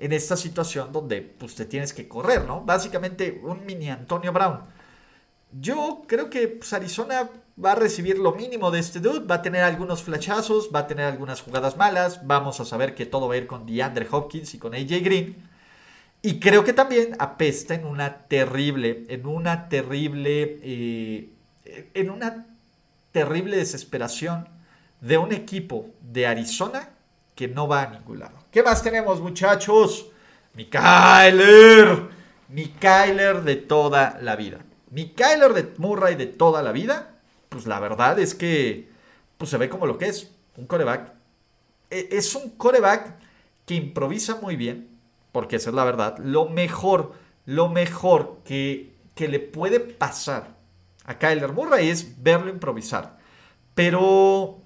en 0.00 0.12
esta 0.12 0.36
situación 0.36 0.90
donde 0.90 1.22
pues 1.22 1.54
te 1.54 1.64
tienes 1.64 1.92
que 1.92 2.08
correr, 2.08 2.44
¿no? 2.44 2.62
Básicamente 2.62 3.40
un 3.44 3.64
mini 3.64 3.88
Antonio 3.88 4.32
Brown. 4.32 4.62
Yo 5.52 6.02
creo 6.08 6.28
que 6.28 6.48
pues, 6.48 6.72
Arizona 6.72 7.30
va 7.64 7.72
a 7.72 7.76
recibir 7.76 8.18
lo 8.18 8.32
mínimo 8.32 8.72
de 8.72 8.80
este 8.80 8.98
dude, 8.98 9.28
va 9.28 9.36
a 9.36 9.42
tener 9.42 9.62
algunos 9.62 10.02
flashazos, 10.02 10.70
va 10.74 10.80
a 10.80 10.86
tener 10.88 11.04
algunas 11.04 11.40
jugadas 11.40 11.76
malas, 11.76 12.26
vamos 12.26 12.58
a 12.58 12.64
saber 12.64 12.96
que 12.96 13.06
todo 13.06 13.28
va 13.28 13.34
a 13.34 13.38
ir 13.38 13.46
con 13.46 13.64
DeAndre 13.64 14.08
Hopkins 14.10 14.54
y 14.54 14.58
con 14.58 14.74
AJ 14.74 15.04
Green. 15.04 15.55
Y 16.26 16.40
creo 16.40 16.64
que 16.64 16.72
también 16.72 17.14
apesta 17.20 17.76
en 17.76 17.86
una 17.86 18.26
terrible, 18.26 19.04
en 19.06 19.26
una 19.26 19.68
terrible, 19.68 20.58
eh, 20.60 21.30
en 21.94 22.10
una 22.10 22.46
terrible 23.12 23.56
desesperación 23.58 24.48
de 25.00 25.18
un 25.18 25.32
equipo 25.32 25.86
de 26.00 26.26
Arizona 26.26 26.88
que 27.36 27.46
no 27.46 27.68
va 27.68 27.82
a 27.82 27.90
ningún 27.90 28.18
lado. 28.18 28.38
¿Qué 28.50 28.64
más 28.64 28.82
tenemos, 28.82 29.20
muchachos? 29.20 30.08
Mi 30.54 30.64
Kyler. 30.64 32.08
Mi 32.48 32.70
Kyler 32.70 33.42
de 33.42 33.54
toda 33.54 34.18
la 34.20 34.34
vida. 34.34 34.58
Mi 34.90 35.10
Kyler 35.10 35.52
de 35.52 35.74
Murray 35.78 36.16
de 36.16 36.26
toda 36.26 36.60
la 36.60 36.72
vida. 36.72 37.20
Pues 37.48 37.68
la 37.68 37.78
verdad 37.78 38.18
es 38.18 38.34
que 38.34 38.88
pues 39.38 39.48
se 39.48 39.58
ve 39.58 39.68
como 39.68 39.86
lo 39.86 39.96
que 39.96 40.06
es. 40.06 40.32
Un 40.56 40.66
coreback. 40.66 41.12
E, 41.88 42.08
es 42.10 42.34
un 42.34 42.50
coreback 42.50 43.14
que 43.64 43.74
improvisa 43.74 44.40
muy 44.42 44.56
bien. 44.56 44.95
Porque 45.36 45.56
esa 45.56 45.68
es 45.68 45.76
la 45.76 45.84
verdad. 45.84 46.16
Lo 46.16 46.48
mejor, 46.48 47.12
lo 47.44 47.68
mejor 47.68 48.38
que, 48.42 48.94
que 49.14 49.28
le 49.28 49.38
puede 49.38 49.80
pasar 49.80 50.56
a 51.04 51.18
Kyler 51.18 51.52
Murray 51.52 51.90
es 51.90 52.22
verlo 52.22 52.48
improvisar. 52.48 53.18
Pero 53.74 54.62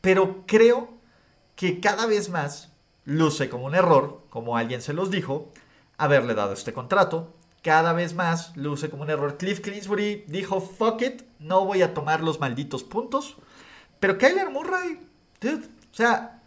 pero 0.00 0.44
creo 0.46 0.90
que 1.56 1.80
cada 1.80 2.06
vez 2.06 2.28
más 2.28 2.70
luce 3.04 3.48
como 3.48 3.66
un 3.66 3.74
error, 3.74 4.22
como 4.30 4.56
alguien 4.56 4.80
se 4.80 4.92
los 4.92 5.10
dijo, 5.10 5.50
haberle 5.96 6.36
dado 6.36 6.52
este 6.52 6.72
contrato. 6.72 7.34
Cada 7.60 7.92
vez 7.94 8.14
más 8.14 8.56
luce 8.56 8.90
como 8.90 9.02
un 9.02 9.10
error. 9.10 9.38
Cliff 9.38 9.58
Clinsbury 9.58 10.24
dijo, 10.28 10.60
fuck 10.60 11.02
it, 11.02 11.22
no 11.40 11.64
voy 11.64 11.82
a 11.82 11.94
tomar 11.94 12.22
los 12.22 12.38
malditos 12.38 12.84
puntos. 12.84 13.38
Pero 13.98 14.18
Kyler 14.18 14.50
Murray, 14.50 15.00
dude, 15.40 15.66
o 15.66 15.94
sea, 15.96 16.37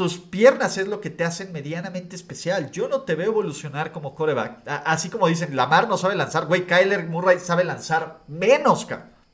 tus 0.00 0.16
piernas 0.16 0.78
es 0.78 0.88
lo 0.88 1.02
que 1.02 1.10
te 1.10 1.24
hacen 1.24 1.52
medianamente 1.52 2.16
especial. 2.16 2.70
Yo 2.70 2.88
no 2.88 3.02
te 3.02 3.14
veo 3.14 3.32
evolucionar 3.32 3.92
como 3.92 4.14
coreback. 4.14 4.62
Así 4.66 5.10
como 5.10 5.26
dicen, 5.26 5.54
Lamar 5.54 5.88
no 5.88 5.98
sabe 5.98 6.14
lanzar, 6.16 6.46
güey, 6.46 6.64
Kyler 6.64 7.06
Murray 7.06 7.38
sabe 7.38 7.64
lanzar 7.64 8.22
menos, 8.26 8.86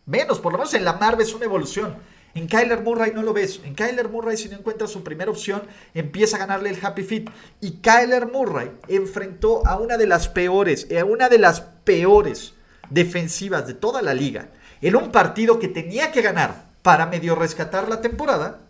Menos, 0.07 0.40
por 0.40 0.50
lo 0.50 0.59
menos 0.59 0.74
en 0.74 0.85
Lamar 0.85 1.16
ves 1.16 1.33
una 1.35 1.44
evolución. 1.44 1.94
En 2.35 2.48
Kyler 2.48 2.83
Murray 2.83 3.12
no 3.14 3.22
lo 3.22 3.33
ves. 3.33 3.61
En 3.62 3.76
Kyler 3.76 4.09
Murray, 4.09 4.37
si 4.37 4.48
no 4.48 4.57
encuentra 4.57 4.88
su 4.88 5.05
primera 5.05 5.31
opción, 5.31 5.62
empieza 5.94 6.35
a 6.35 6.40
ganarle 6.40 6.70
el 6.70 6.85
happy 6.85 7.05
fit. 7.05 7.31
Y 7.61 7.74
Kyler 7.74 8.26
Murray 8.26 8.72
enfrentó 8.88 9.64
a 9.68 9.79
una 9.79 9.96
de 9.96 10.09
las 10.09 10.29
peores, 10.29 10.88
a 11.00 11.05
una 11.05 11.29
de 11.29 11.38
las 11.38 11.61
peores 11.61 12.55
defensivas 12.90 13.68
de 13.68 13.74
toda 13.74 14.02
la 14.02 14.14
liga. 14.14 14.48
En 14.81 14.96
un 14.96 15.12
partido 15.12 15.61
que 15.61 15.68
tenía 15.68 16.11
que 16.11 16.22
ganar 16.22 16.64
para 16.83 17.07
medio 17.07 17.37
rescatar 17.37 17.88
la 17.88 18.00
temporada. 18.00 18.65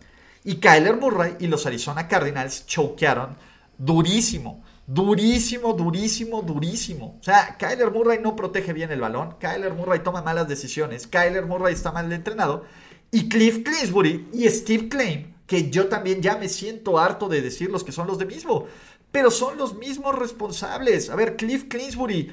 Y 0.47 0.61
Kyler 0.61 0.95
Murray 0.95 1.35
y 1.41 1.47
los 1.47 1.65
Arizona 1.65 2.07
Cardinals 2.07 2.65
choquearon 2.65 3.35
durísimo. 3.77 4.63
Durísimo, 4.87 5.73
durísimo, 5.73 6.41
durísimo. 6.41 7.17
O 7.19 7.21
sea, 7.21 7.57
Kyler 7.59 7.91
Murray 7.91 8.19
no 8.21 8.33
protege 8.33 8.71
bien 8.71 8.89
el 8.93 9.01
balón. 9.01 9.35
Kyler 9.41 9.73
Murray 9.73 9.99
toma 9.99 10.21
malas 10.21 10.47
decisiones. 10.47 11.05
Kyler 11.05 11.45
Murray 11.45 11.73
está 11.73 11.91
mal 11.91 12.09
entrenado. 12.13 12.63
Y 13.11 13.27
Cliff 13.27 13.61
Clinsbury 13.61 14.29
y 14.31 14.47
Steve 14.47 14.87
Klein, 14.87 15.35
que 15.45 15.69
yo 15.69 15.87
también 15.87 16.21
ya 16.21 16.37
me 16.37 16.47
siento 16.47 16.97
harto 16.97 17.27
de 17.27 17.41
decirlos 17.41 17.83
que 17.83 17.91
son 17.91 18.07
los 18.07 18.17
de 18.17 18.25
mismo, 18.25 18.67
pero 19.11 19.29
son 19.31 19.57
los 19.57 19.75
mismos 19.75 20.17
responsables. 20.17 21.09
A 21.09 21.17
ver, 21.17 21.35
Cliff 21.35 21.65
Clinsbury 21.67 22.31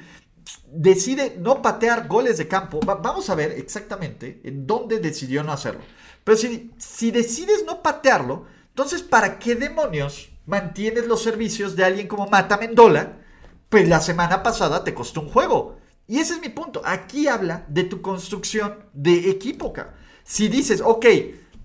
decide 0.70 1.36
no 1.40 1.60
patear 1.60 2.06
goles 2.06 2.38
de 2.38 2.46
campo. 2.46 2.78
vamos 2.78 3.28
a 3.28 3.34
ver 3.34 3.50
exactamente 3.52 4.40
en 4.44 4.68
dónde 4.68 5.00
decidió 5.00 5.42
no 5.42 5.50
hacerlo. 5.50 5.80
Pero 6.24 6.38
si, 6.38 7.10
decides 7.10 7.64
no 7.66 7.82
patearlo, 7.82 8.46
entonces 8.68 9.02
¿para 9.02 9.38
qué 9.38 9.54
demonios 9.54 10.30
mantienes 10.46 11.06
los 11.06 11.22
servicios 11.22 11.76
de 11.76 11.84
alguien 11.84 12.08
como 12.08 12.26
Mata 12.26 12.56
Mendola? 12.56 13.18
Pues 13.68 13.88
la 13.88 14.00
semana 14.00 14.42
pasada 14.42 14.82
te 14.82 14.94
costó 14.94 15.20
un 15.20 15.28
juego. 15.28 15.78
Y 16.06 16.18
ese 16.18 16.34
es 16.34 16.40
mi 16.40 16.48
punto. 16.48 16.82
Aquí 16.84 17.28
habla 17.28 17.64
de 17.68 17.84
tu 17.84 18.00
construcción 18.02 18.86
de 18.92 19.30
equipo. 19.30 19.72
Si 20.22 20.48
dices, 20.48 20.82
ok, 20.84 21.06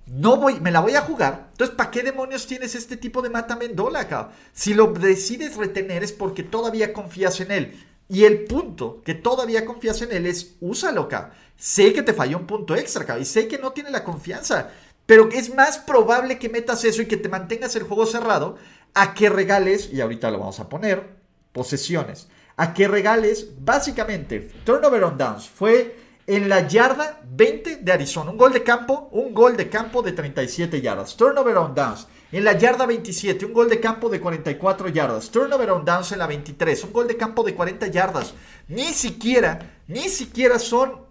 no 0.07 0.37
voy, 0.37 0.59
me 0.59 0.71
la 0.71 0.81
voy 0.81 0.95
a 0.95 1.01
jugar, 1.01 1.49
entonces 1.51 1.75
¿para 1.75 1.91
qué 1.91 2.01
demonios 2.01 2.47
tienes 2.47 2.73
este 2.73 2.97
tipo 2.97 3.21
de 3.21 3.29
mata 3.29 3.55
Mendola 3.55 4.01
acá? 4.01 4.31
Si 4.53 4.73
lo 4.73 4.87
decides 4.87 5.55
retener 5.55 6.03
es 6.03 6.11
porque 6.11 6.43
todavía 6.43 6.93
confías 6.93 7.39
en 7.41 7.51
él. 7.51 7.85
Y 8.09 8.25
el 8.25 8.45
punto 8.45 9.01
que 9.05 9.13
todavía 9.13 9.65
confías 9.65 10.01
en 10.01 10.11
él 10.11 10.25
es 10.25 10.55
úsalo 10.59 11.03
acá. 11.03 11.31
Sé 11.55 11.93
que 11.93 12.01
te 12.01 12.13
falló 12.13 12.37
un 12.37 12.47
punto 12.47 12.75
extra 12.75 13.19
y 13.19 13.23
sé 13.23 13.47
que 13.47 13.59
no 13.59 13.71
tiene 13.71 13.91
la 13.91 14.03
confianza. 14.03 14.71
Pero 15.05 15.29
es 15.31 15.53
más 15.53 15.77
probable 15.77 16.39
que 16.39 16.49
metas 16.49 16.83
eso 16.83 17.03
y 17.03 17.07
que 17.07 17.17
te 17.17 17.29
mantengas 17.29 17.75
el 17.75 17.83
juego 17.83 18.05
cerrado 18.05 18.57
a 18.95 19.13
que 19.13 19.29
regales, 19.29 19.91
y 19.93 20.01
ahorita 20.01 20.31
lo 20.31 20.39
vamos 20.39 20.59
a 20.59 20.69
poner, 20.69 21.07
posesiones. 21.51 22.27
A 22.57 22.73
que 22.73 22.87
regales, 22.87 23.47
básicamente, 23.59 24.39
turnover 24.65 25.03
on 25.03 25.17
downs. 25.17 25.47
Fue 25.47 25.95
en 26.25 26.49
la 26.49 26.67
yarda 26.67 27.21
20 27.31 27.77
de 27.77 27.91
Arizona. 27.91 28.31
Un 28.31 28.37
gol 28.37 28.53
de 28.53 28.63
campo, 28.63 29.09
un 29.11 29.33
gol 29.33 29.55
de 29.55 29.69
campo 29.69 30.01
de 30.01 30.11
37 30.11 30.81
yardas. 30.81 31.15
Turnover 31.15 31.57
on 31.57 31.73
downs. 31.75 32.07
En 32.31 32.43
la 32.43 32.55
yarda 32.55 32.85
27, 32.85 33.43
un 33.45 33.53
gol 33.53 33.69
de 33.69 33.79
campo 33.79 34.07
de 34.07 34.21
44 34.21 34.89
yardas. 34.89 35.31
Turnover 35.31 35.71
on 35.71 35.83
downs 35.83 36.11
en 36.11 36.19
la 36.19 36.27
23, 36.27 36.83
un 36.83 36.93
gol 36.93 37.07
de 37.07 37.17
campo 37.17 37.43
de 37.43 37.55
40 37.55 37.87
yardas. 37.87 38.35
Ni 38.67 38.93
siquiera, 38.93 39.81
ni 39.87 40.09
siquiera 40.09 40.59
son, 40.59 41.07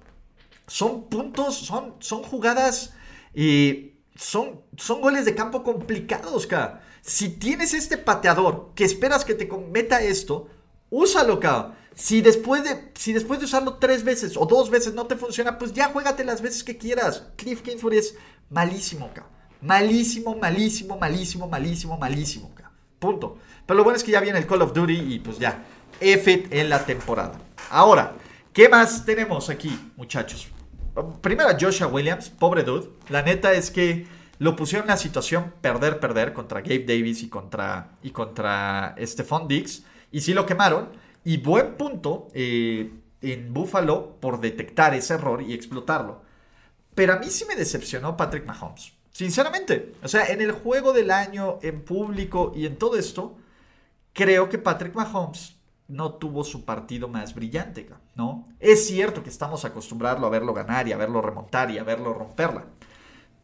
son 0.68 1.08
puntos, 1.08 1.56
son, 1.56 1.96
son 1.98 2.22
jugadas 2.22 2.92
y 3.34 3.94
son, 4.14 4.62
son 4.76 5.00
goles 5.00 5.24
de 5.24 5.34
campo 5.34 5.64
complicados, 5.64 6.46
cara. 6.46 6.82
Si 7.02 7.30
tienes 7.30 7.74
este 7.74 7.98
pateador 7.98 8.70
que 8.76 8.84
esperas 8.84 9.24
que 9.24 9.34
te 9.34 9.48
cometa 9.48 10.00
esto, 10.00 10.46
úsalo, 10.88 11.40
cara. 11.40 11.76
Si 11.96 12.20
después, 12.20 12.62
de, 12.62 12.92
si 12.94 13.12
después 13.12 13.40
de 13.40 13.46
usarlo 13.46 13.78
tres 13.78 14.04
veces 14.04 14.36
o 14.36 14.46
dos 14.46 14.70
veces 14.70 14.94
no 14.94 15.08
te 15.08 15.16
funciona, 15.16 15.58
pues 15.58 15.72
ya 15.72 15.88
juégate 15.88 16.22
las 16.22 16.42
veces 16.42 16.62
que 16.62 16.78
quieras. 16.78 17.24
Cliff 17.34 17.62
Kingsbury 17.62 17.98
es 17.98 18.14
malísimo, 18.50 19.10
cabrón. 19.12 19.37
Malísimo, 19.60 20.36
malísimo, 20.36 20.98
malísimo, 20.98 21.48
malísimo, 21.48 21.98
malísimo. 21.98 22.50
Punto. 22.98 23.38
Pero 23.66 23.76
lo 23.76 23.84
bueno 23.84 23.96
es 23.96 24.04
que 24.04 24.12
ya 24.12 24.20
viene 24.20 24.38
el 24.38 24.46
Call 24.46 24.62
of 24.62 24.72
Duty 24.72 25.14
y 25.14 25.18
pues 25.20 25.38
ya. 25.38 25.64
F 26.00 26.46
en 26.50 26.68
la 26.68 26.84
temporada. 26.84 27.38
Ahora, 27.70 28.14
¿qué 28.52 28.68
más 28.68 29.04
tenemos 29.04 29.50
aquí, 29.50 29.92
muchachos? 29.96 30.48
Primero 31.20 31.50
Joshua 31.58 31.86
Williams, 31.88 32.28
pobre 32.28 32.62
dude. 32.62 32.88
La 33.08 33.22
neta 33.22 33.52
es 33.52 33.70
que 33.70 34.06
lo 34.38 34.56
pusieron 34.56 34.84
en 34.84 34.92
una 34.92 34.96
situación 34.96 35.54
perder, 35.60 36.00
perder 36.00 36.32
contra 36.32 36.60
Gabe 36.60 36.84
Davis 36.84 37.22
y 37.22 37.28
contra, 37.28 37.90
y 38.02 38.10
contra 38.10 38.94
Stephon 39.00 39.48
Diggs. 39.48 39.84
Y 40.10 40.20
sí 40.20 40.34
lo 40.34 40.46
quemaron. 40.46 40.90
Y 41.24 41.38
buen 41.38 41.74
punto 41.74 42.28
eh, 42.32 42.90
en 43.22 43.52
Buffalo 43.52 44.16
por 44.20 44.40
detectar 44.40 44.94
ese 44.94 45.14
error 45.14 45.42
y 45.42 45.52
explotarlo. 45.52 46.22
Pero 46.94 47.12
a 47.12 47.16
mí 47.16 47.26
sí 47.26 47.44
me 47.46 47.54
decepcionó 47.54 48.16
Patrick 48.16 48.46
Mahomes. 48.46 48.92
Sinceramente. 49.18 49.94
O 50.02 50.06
sea, 50.06 50.26
en 50.26 50.40
el 50.40 50.52
juego 50.52 50.92
del 50.92 51.10
año, 51.10 51.58
en 51.62 51.82
público 51.82 52.52
y 52.54 52.66
en 52.66 52.76
todo 52.76 52.96
esto, 52.96 53.36
creo 54.12 54.48
que 54.48 54.58
Patrick 54.58 54.94
Mahomes 54.94 55.56
no 55.88 56.14
tuvo 56.14 56.44
su 56.44 56.64
partido 56.64 57.08
más 57.08 57.34
brillante, 57.34 57.88
¿no? 58.14 58.46
Es 58.60 58.86
cierto 58.86 59.24
que 59.24 59.30
estamos 59.30 59.64
acostumbrados 59.64 60.22
a 60.22 60.28
verlo 60.28 60.54
ganar 60.54 60.86
y 60.86 60.92
a 60.92 60.96
verlo 60.96 61.20
remontar 61.20 61.70
y 61.70 61.78
a 61.78 61.82
verlo 61.82 62.14
romperla. 62.14 62.66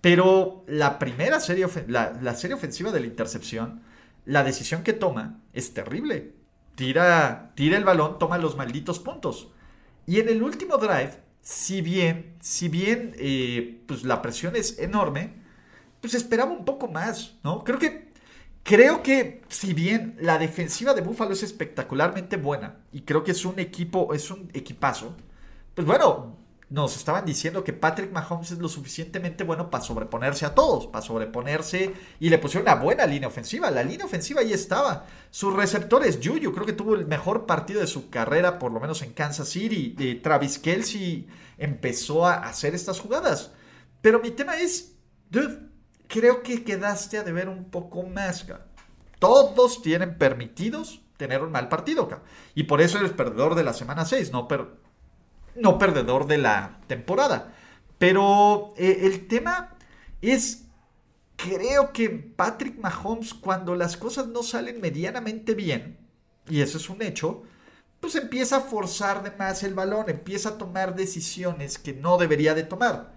Pero 0.00 0.62
la 0.68 0.98
primera 1.00 1.40
serie, 1.40 1.66
la 1.88 2.34
serie 2.34 2.54
ofensiva 2.54 2.92
de 2.92 3.00
la 3.00 3.06
intercepción, 3.06 3.82
la 4.26 4.44
decisión 4.44 4.84
que 4.84 4.92
toma 4.92 5.40
es 5.52 5.74
terrible 5.74 6.34
tira, 6.74 7.52
tira 7.54 7.76
el 7.76 7.84
balón, 7.84 8.18
toma 8.18 8.38
los 8.38 8.56
malditos 8.56 8.98
puntos. 8.98 9.50
Y 10.06 10.20
en 10.20 10.28
el 10.28 10.42
último 10.42 10.76
drive, 10.76 11.18
si 11.40 11.80
bien, 11.80 12.37
si 12.40 12.68
bien 12.68 13.14
eh, 13.18 13.82
pues 13.87 14.04
la 14.04 14.22
presión 14.22 14.56
es 14.56 14.78
enorme, 14.78 15.42
pues 16.05 16.12
esperaba 16.12 16.53
un 16.53 16.67
poco 16.67 16.87
más, 16.87 17.33
¿no? 17.43 17.64
Creo 17.64 17.79
que, 17.79 18.12
creo 18.62 19.03
que 19.03 19.40
si 19.49 19.73
bien 19.73 20.19
la 20.21 20.37
defensiva 20.37 20.93
de 20.93 21.01
Buffalo 21.01 21.33
es 21.33 21.43
espectacularmente 21.43 22.37
buena 22.37 22.77
y 22.93 23.01
creo 23.01 23.25
que 23.25 23.31
es 23.31 23.43
un 23.47 23.59
equipo, 23.59 24.12
es 24.12 24.31
un 24.31 24.51
equipazo, 24.53 25.17
pues 25.75 25.87
bueno, 25.87 26.37
nos 26.69 26.95
estaban 26.95 27.25
diciendo 27.25 27.64
que 27.64 27.73
Patrick 27.73 28.12
Mahomes 28.12 28.51
es 28.51 28.59
lo 28.59 28.69
suficientemente 28.69 29.45
bueno 29.45 29.71
para 29.71 29.83
sobreponerse 29.83 30.45
a 30.45 30.55
todos, 30.55 30.88
para 30.88 31.03
sobreponerse 31.03 31.95
y 32.21 32.29
le 32.29 32.37
pusieron 32.37 32.69
una 32.69 32.83
buena 32.83 33.07
línea 33.07 33.29
ofensiva. 33.29 33.71
La 33.71 33.83
línea 33.83 34.05
ofensiva 34.05 34.43
ahí 34.43 34.53
estaba. 34.53 35.07
Sus 35.31 35.55
receptores, 35.57 36.19
Juju, 36.23 36.53
creo 36.53 36.67
que 36.67 36.75
tuvo 36.75 36.97
el 36.97 37.07
mejor 37.07 37.47
partido 37.47 37.81
de 37.81 37.87
su 37.87 38.11
carrera, 38.11 38.59
por 38.59 38.73
lo 38.73 38.79
menos 38.81 39.01
en 39.01 39.14
Kansas 39.14 39.49
City. 39.49 40.21
Travis 40.23 40.59
Kelsey 40.59 41.27
empezó 41.57 42.27
a 42.27 42.35
hacer 42.35 42.75
estas 42.75 43.01
jugadas. 43.01 43.53
Pero 44.03 44.21
mi 44.21 44.33
tema 44.33 44.59
es, 44.59 44.97
dude, 45.31 45.73
creo 46.09 46.43
que 46.43 46.64
quedaste 46.64 47.19
a 47.19 47.23
deber 47.23 47.49
un 47.49 47.64
poco 47.64 48.03
más. 48.03 48.47
Todos 49.19 49.83
tienen 49.83 50.19
permitidos 50.19 51.01
tener 51.17 51.43
un 51.43 51.53
mal 51.53 51.69
partido. 51.69 52.09
Y 52.55 52.64
por 52.64 52.81
eso 52.81 52.99
eres 52.99 53.12
perdedor 53.12 53.55
de 53.55 53.64
la 53.64 53.73
semana 53.73 54.05
6, 54.05 54.33
no, 54.33 54.49
pero 54.49 54.77
no 55.57 55.79
perdedor 55.79 56.27
de 56.27 56.38
la 56.38 56.81
temporada. 56.87 57.53
Pero 57.99 58.75
eh, 58.77 59.01
el 59.03 59.29
tema 59.29 59.77
es, 60.21 60.64
creo 61.37 61.93
que 61.93 62.11
Patrick 62.11 62.79
Mahomes, 62.79 63.35
cuando 63.35 63.75
las 63.77 63.97
cosas 63.97 64.27
no 64.29 64.43
salen 64.43 64.81
medianamente 64.81 65.55
bien, 65.55 65.99
y 66.49 66.61
eso 66.61 66.79
es 66.79 66.90
un 66.90 67.03
hecho, 67.03 67.43
pues 68.01 68.17
empieza 68.17 68.59
a 68.59 68.61
forzar 68.61 69.23
de 69.23 69.31
más 69.31 69.62
el 69.62 69.73
balón, 69.73 70.11
empieza 70.11 70.51
a 70.51 70.59
tomar 70.59 70.95
decisiones 70.95 71.79
que 71.79 71.95
no 71.95 72.19
debería 72.19 72.55
de 72.55 72.64
tomar. 72.64 73.13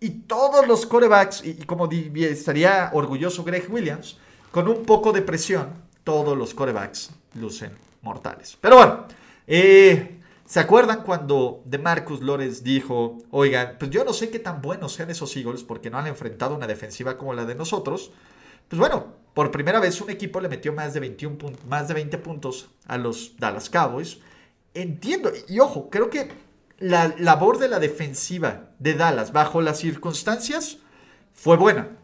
Y 0.00 0.10
todos 0.10 0.66
los 0.66 0.86
corebacks, 0.86 1.44
y, 1.44 1.54
como 1.64 1.88
estaría 1.90 2.90
orgulloso 2.92 3.44
Greg 3.44 3.66
Williams, 3.70 4.18
con 4.50 4.68
un 4.68 4.84
poco 4.84 5.12
de 5.12 5.22
presión, 5.22 5.72
todos 6.04 6.36
los 6.36 6.54
corebacks 6.54 7.10
lucen 7.34 7.72
mortales. 8.02 8.56
Pero 8.60 8.76
bueno, 8.76 9.04
eh, 9.46 10.18
¿Se 10.48 10.60
acuerdan 10.60 11.02
cuando 11.02 11.60
DeMarcus 11.66 12.22
Lawrence 12.22 12.64
dijo, 12.64 13.18
oigan, 13.30 13.76
pues 13.78 13.90
yo 13.90 14.02
no 14.02 14.14
sé 14.14 14.30
qué 14.30 14.38
tan 14.38 14.62
buenos 14.62 14.94
sean 14.94 15.10
esos 15.10 15.36
Eagles 15.36 15.62
porque 15.62 15.90
no 15.90 15.98
han 15.98 16.06
enfrentado 16.06 16.54
una 16.54 16.66
defensiva 16.66 17.18
como 17.18 17.34
la 17.34 17.44
de 17.44 17.54
nosotros? 17.54 18.12
Pues 18.66 18.80
bueno, 18.80 19.08
por 19.34 19.50
primera 19.50 19.78
vez 19.78 20.00
un 20.00 20.08
equipo 20.08 20.40
le 20.40 20.48
metió 20.48 20.72
más 20.72 20.94
de, 20.94 21.00
21 21.00 21.36
más 21.68 21.88
de 21.88 21.92
20 21.92 22.16
puntos 22.16 22.70
a 22.86 22.96
los 22.96 23.36
Dallas 23.36 23.68
Cowboys. 23.68 24.20
Entiendo, 24.72 25.30
y 25.48 25.58
ojo, 25.58 25.90
creo 25.90 26.08
que 26.08 26.30
la 26.78 27.14
labor 27.18 27.58
de 27.58 27.68
la 27.68 27.78
defensiva 27.78 28.70
de 28.78 28.94
Dallas 28.94 29.32
bajo 29.32 29.60
las 29.60 29.78
circunstancias 29.78 30.78
fue 31.32 31.56
buena. 31.56 31.96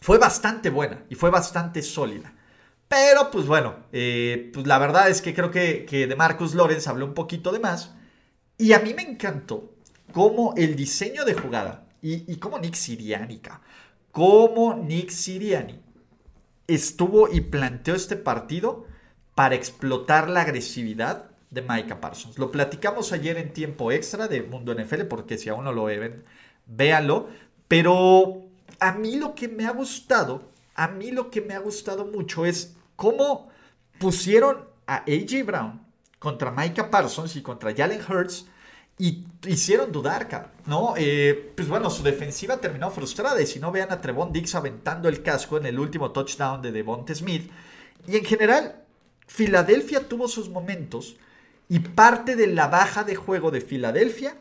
Fue 0.00 0.18
bastante 0.18 0.70
buena 0.70 1.04
y 1.08 1.14
fue 1.14 1.30
bastante 1.30 1.82
sólida. 1.82 2.34
Pero, 2.88 3.30
pues 3.30 3.46
bueno, 3.46 3.76
eh, 3.92 4.50
pues 4.52 4.66
la 4.66 4.78
verdad 4.78 5.08
es 5.08 5.22
que 5.22 5.32
creo 5.32 5.50
que, 5.50 5.86
de 5.88 6.16
Marcus 6.16 6.54
Lawrence 6.54 6.90
habló 6.90 7.06
un 7.06 7.14
poquito 7.14 7.52
de 7.52 7.60
más. 7.60 7.94
Y 8.58 8.72
a 8.74 8.80
mí 8.80 8.92
me 8.94 9.02
encantó 9.02 9.72
cómo 10.12 10.52
el 10.56 10.76
diseño 10.76 11.24
de 11.24 11.34
jugada 11.34 11.86
y, 12.02 12.30
y 12.30 12.36
cómo 12.36 12.58
Nick 12.58 12.74
Siriani, 12.74 13.40
cómo 14.10 14.74
Nick 14.74 15.10
Siriani 15.10 15.80
estuvo 16.66 17.32
y 17.32 17.40
planteó 17.40 17.94
este 17.94 18.16
partido 18.16 18.86
para 19.34 19.54
explotar 19.54 20.28
la 20.28 20.42
agresividad 20.42 21.31
de 21.52 21.62
Micah 21.62 22.00
Parsons. 22.00 22.38
Lo 22.38 22.50
platicamos 22.50 23.12
ayer 23.12 23.36
en 23.36 23.52
tiempo 23.52 23.92
extra 23.92 24.26
de 24.26 24.42
Mundo 24.42 24.74
NFL, 24.74 25.02
porque 25.02 25.38
si 25.38 25.50
aún 25.50 25.64
no 25.64 25.72
lo 25.72 25.84
ven, 25.84 26.24
véanlo. 26.66 27.28
Pero 27.68 28.42
a 28.80 28.92
mí 28.92 29.16
lo 29.16 29.34
que 29.34 29.48
me 29.48 29.66
ha 29.66 29.70
gustado, 29.70 30.50
a 30.74 30.88
mí 30.88 31.10
lo 31.10 31.30
que 31.30 31.42
me 31.42 31.54
ha 31.54 31.60
gustado 31.60 32.06
mucho 32.06 32.46
es 32.46 32.74
cómo 32.96 33.50
pusieron 33.98 34.64
a 34.86 35.04
AJ 35.06 35.44
Brown 35.44 35.80
contra 36.18 36.50
Micah 36.50 36.90
Parsons 36.90 37.36
y 37.36 37.42
contra 37.42 37.74
Jalen 37.74 38.00
Hurts 38.08 38.46
y 38.98 39.24
hicieron 39.46 39.92
dudar, 39.92 40.52
¿no? 40.66 40.94
Eh, 40.96 41.52
pues 41.54 41.68
bueno, 41.68 41.90
su 41.90 42.02
defensiva 42.02 42.58
terminó 42.58 42.90
frustrada 42.90 43.40
y 43.42 43.46
si 43.46 43.58
no 43.58 43.72
vean 43.72 43.92
a 43.92 44.00
Trevon 44.00 44.32
Dix 44.32 44.54
aventando 44.54 45.08
el 45.08 45.22
casco 45.22 45.56
en 45.58 45.66
el 45.66 45.78
último 45.78 46.12
touchdown 46.12 46.62
de 46.62 46.72
Devonte 46.72 47.14
Smith. 47.14 47.50
Y 48.06 48.16
en 48.16 48.24
general, 48.24 48.84
Filadelfia 49.26 50.08
tuvo 50.08 50.28
sus 50.28 50.48
momentos 50.48 51.16
y 51.68 51.78
parte 51.80 52.36
de 52.36 52.46
la 52.48 52.68
baja 52.68 53.04
de 53.04 53.14
juego 53.14 53.50
de 53.50 53.60
Filadelfia 53.60 54.36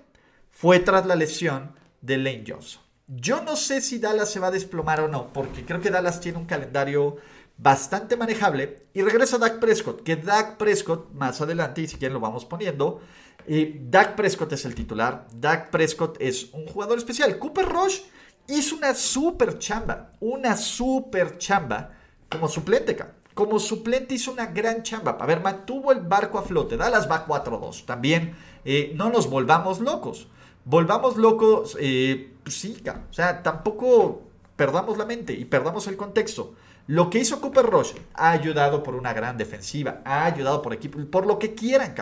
fue 0.49 0.79
tras 0.79 1.05
la 1.05 1.15
lesión 1.15 1.75
de 2.01 2.17
Lane 2.17 2.43
Johnson. 2.47 2.81
Yo 3.07 3.41
no 3.41 3.55
sé 3.55 3.81
si 3.81 3.99
Dallas 3.99 4.31
se 4.31 4.39
va 4.39 4.47
a 4.47 4.51
desplomar 4.51 5.01
o 5.01 5.07
no, 5.07 5.33
porque 5.33 5.65
creo 5.65 5.81
que 5.81 5.89
Dallas 5.89 6.21
tiene 6.21 6.37
un 6.37 6.45
calendario 6.45 7.17
bastante 7.57 8.15
manejable. 8.15 8.87
Y 8.93 9.01
regresa 9.01 9.37
Dak 9.37 9.59
Prescott, 9.59 10.03
que 10.03 10.15
Dak 10.15 10.57
Prescott, 10.57 11.11
más 11.13 11.41
adelante, 11.41 11.81
y 11.81 11.87
si 11.87 11.97
quieren 11.97 12.13
lo 12.13 12.19
vamos 12.19 12.45
poniendo, 12.45 13.01
eh, 13.47 13.79
Dak 13.89 14.15
Prescott 14.15 14.53
es 14.53 14.65
el 14.65 14.75
titular. 14.75 15.27
Dak 15.33 15.69
Prescott 15.69 16.17
es 16.19 16.53
un 16.53 16.65
jugador 16.67 16.97
especial. 16.97 17.37
Cooper 17.37 17.67
Rush 17.67 18.01
hizo 18.47 18.75
una 18.75 18.93
super 18.93 19.59
chamba, 19.59 20.11
una 20.19 20.57
super 20.57 21.37
chamba 21.37 21.91
como 22.29 22.47
suplente, 22.47 22.95
como 23.41 23.59
suplente 23.59 24.13
hizo 24.13 24.31
una 24.31 24.45
gran 24.45 24.83
chamba. 24.83 25.17
A 25.19 25.25
ver, 25.25 25.41
mantuvo 25.41 25.91
el 25.91 26.01
barco 26.01 26.37
a 26.37 26.43
flote. 26.43 26.77
Dallas 26.77 27.09
va 27.09 27.25
4-2. 27.25 27.85
También 27.85 28.35
eh, 28.63 28.91
no 28.95 29.09
nos 29.09 29.31
volvamos 29.31 29.79
locos. 29.79 30.27
Volvamos 30.63 31.17
locos, 31.17 31.75
eh, 31.79 32.33
pues 32.43 32.59
sí, 32.59 32.83
o 32.85 33.13
sea, 33.13 33.41
tampoco 33.41 34.21
perdamos 34.55 34.99
la 34.99 35.05
mente 35.05 35.33
y 35.33 35.45
perdamos 35.45 35.87
el 35.87 35.97
contexto. 35.97 36.53
Lo 36.85 37.09
que 37.09 37.17
hizo 37.17 37.41
Cooper 37.41 37.65
Rush 37.65 37.93
ha 38.13 38.29
ayudado 38.29 38.83
por 38.83 38.93
una 38.93 39.11
gran 39.11 39.37
defensiva, 39.37 40.01
ha 40.05 40.25
ayudado 40.25 40.61
por 40.61 40.73
equipo, 40.73 40.99
por 41.09 41.25
lo 41.25 41.39
que 41.39 41.55
quieran, 41.55 41.95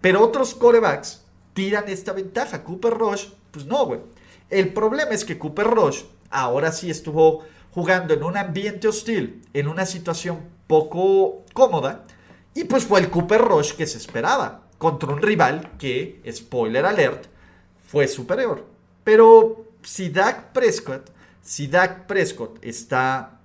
Pero 0.00 0.24
otros 0.24 0.54
corebacks 0.54 1.22
tiran 1.52 1.84
esta 1.88 2.14
ventaja. 2.14 2.64
Cooper 2.64 2.94
Rush, 2.94 3.26
pues 3.50 3.66
no, 3.66 3.84
güey. 3.84 4.00
El 4.48 4.72
problema 4.72 5.10
es 5.10 5.26
que 5.26 5.38
Cooper 5.38 5.66
Rush 5.66 6.04
ahora 6.30 6.72
sí 6.72 6.88
estuvo 6.88 7.44
jugando 7.72 8.14
en 8.14 8.22
un 8.22 8.38
ambiente 8.38 8.88
hostil, 8.88 9.42
en 9.52 9.68
una 9.68 9.84
situación 9.84 10.56
poco 10.68 11.44
cómoda, 11.52 12.06
y 12.54 12.64
pues 12.64 12.84
fue 12.84 13.00
el 13.00 13.10
Cooper 13.10 13.40
Rush 13.40 13.72
que 13.72 13.86
se 13.88 13.98
esperaba, 13.98 14.68
contra 14.78 15.12
un 15.12 15.20
rival 15.20 15.72
que, 15.78 16.22
spoiler 16.32 16.86
alert, 16.86 17.26
fue 17.84 18.06
superior. 18.06 18.64
Pero 19.02 19.64
si 19.82 20.10
Dak 20.10 20.52
Prescott, 20.52 21.10
si 21.42 21.66
Dak 21.66 22.06
Prescott 22.06 22.58
está 22.62 23.38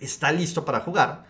está 0.00 0.32
listo 0.32 0.64
para 0.64 0.80
jugar, 0.80 1.24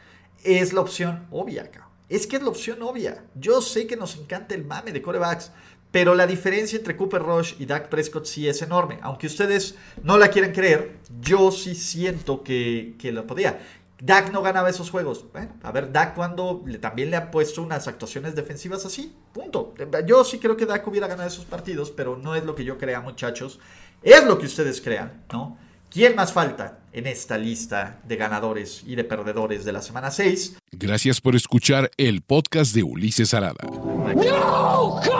es 0.45 0.73
la 0.73 0.81
opción 0.81 1.27
obvia. 1.31 1.71
Es 2.09 2.27
que 2.27 2.37
es 2.37 2.43
la 2.43 2.49
opción 2.49 2.83
obvia. 2.83 3.25
Yo 3.35 3.61
sé 3.61 3.87
que 3.87 3.97
nos 3.97 4.17
encanta 4.17 4.55
el 4.55 4.65
mame 4.65 4.93
de 4.93 5.03
corebacks, 5.03 5.53
pero 5.91 6.15
la 6.15 6.27
diferencia 6.27 6.79
entre 6.79 6.97
Cooper 6.97 7.23
Rush 7.23 7.55
y 7.59 7.67
Dak 7.67 7.89
Prescott 7.89 8.25
sí 8.25 8.49
es 8.49 8.63
enorme. 8.63 8.99
Aunque 9.03 9.27
ustedes 9.27 9.77
no 10.03 10.19
la 10.19 10.29
quieran 10.29 10.53
creer, 10.53 10.99
yo 11.21 11.51
sí 11.51 11.75
siento 11.75 12.43
que, 12.43 12.95
que 12.99 13.13
lo 13.13 13.27
podía. 13.27 13.61
Dak 14.03 14.33
no 14.33 14.43
ganaba 14.43 14.71
esos 14.71 14.91
juegos. 14.91 15.27
Bueno, 15.33 15.53
a 15.63 15.73
ver, 15.73 15.93
Dak 15.93 16.15
cuando 16.15 16.65
también 16.81 17.11
le 17.11 17.17
ha 17.17 17.31
puesto 17.31 17.63
unas 17.63 17.87
actuaciones 17.87 18.35
defensivas 18.35 18.85
así, 18.87 19.15
punto. 19.33 19.75
Yo 20.07 20.25
sí 20.25 20.39
creo 20.39 20.57
que 20.57 20.67
Dak 20.67 20.87
hubiera 20.87 21.07
ganado 21.07 21.29
esos 21.29 21.45
partidos, 21.45 21.91
pero 21.91 22.17
no 22.17 22.35
es 22.35 22.45
lo 22.45 22.55
que 22.55 22.65
yo 22.65 22.79
crea, 22.79 23.01
muchachos. 23.01 23.61
Es 24.03 24.25
lo 24.25 24.39
que 24.39 24.47
ustedes 24.47 24.81
crean, 24.81 25.25
¿no? 25.33 25.59
¿Quién 25.91 26.15
más 26.15 26.33
falta 26.33 26.79
en 26.93 27.07
esta 27.07 27.37
lista 27.37 28.01
de 28.05 28.17
ganadores 28.17 28.83
y 28.87 28.95
de 28.95 29.05
perdedores 29.05 29.65
de 29.65 29.73
la 29.73 29.83
semana 29.83 30.11
6? 30.11 30.57
Gracias 30.71 31.21
por 31.21 31.35
escuchar 31.35 31.91
el 31.97 32.23
podcast 32.23 32.75
de 32.75 32.85
Ulises 32.85 33.35
Arada. 33.35 33.65
No! 33.65 35.20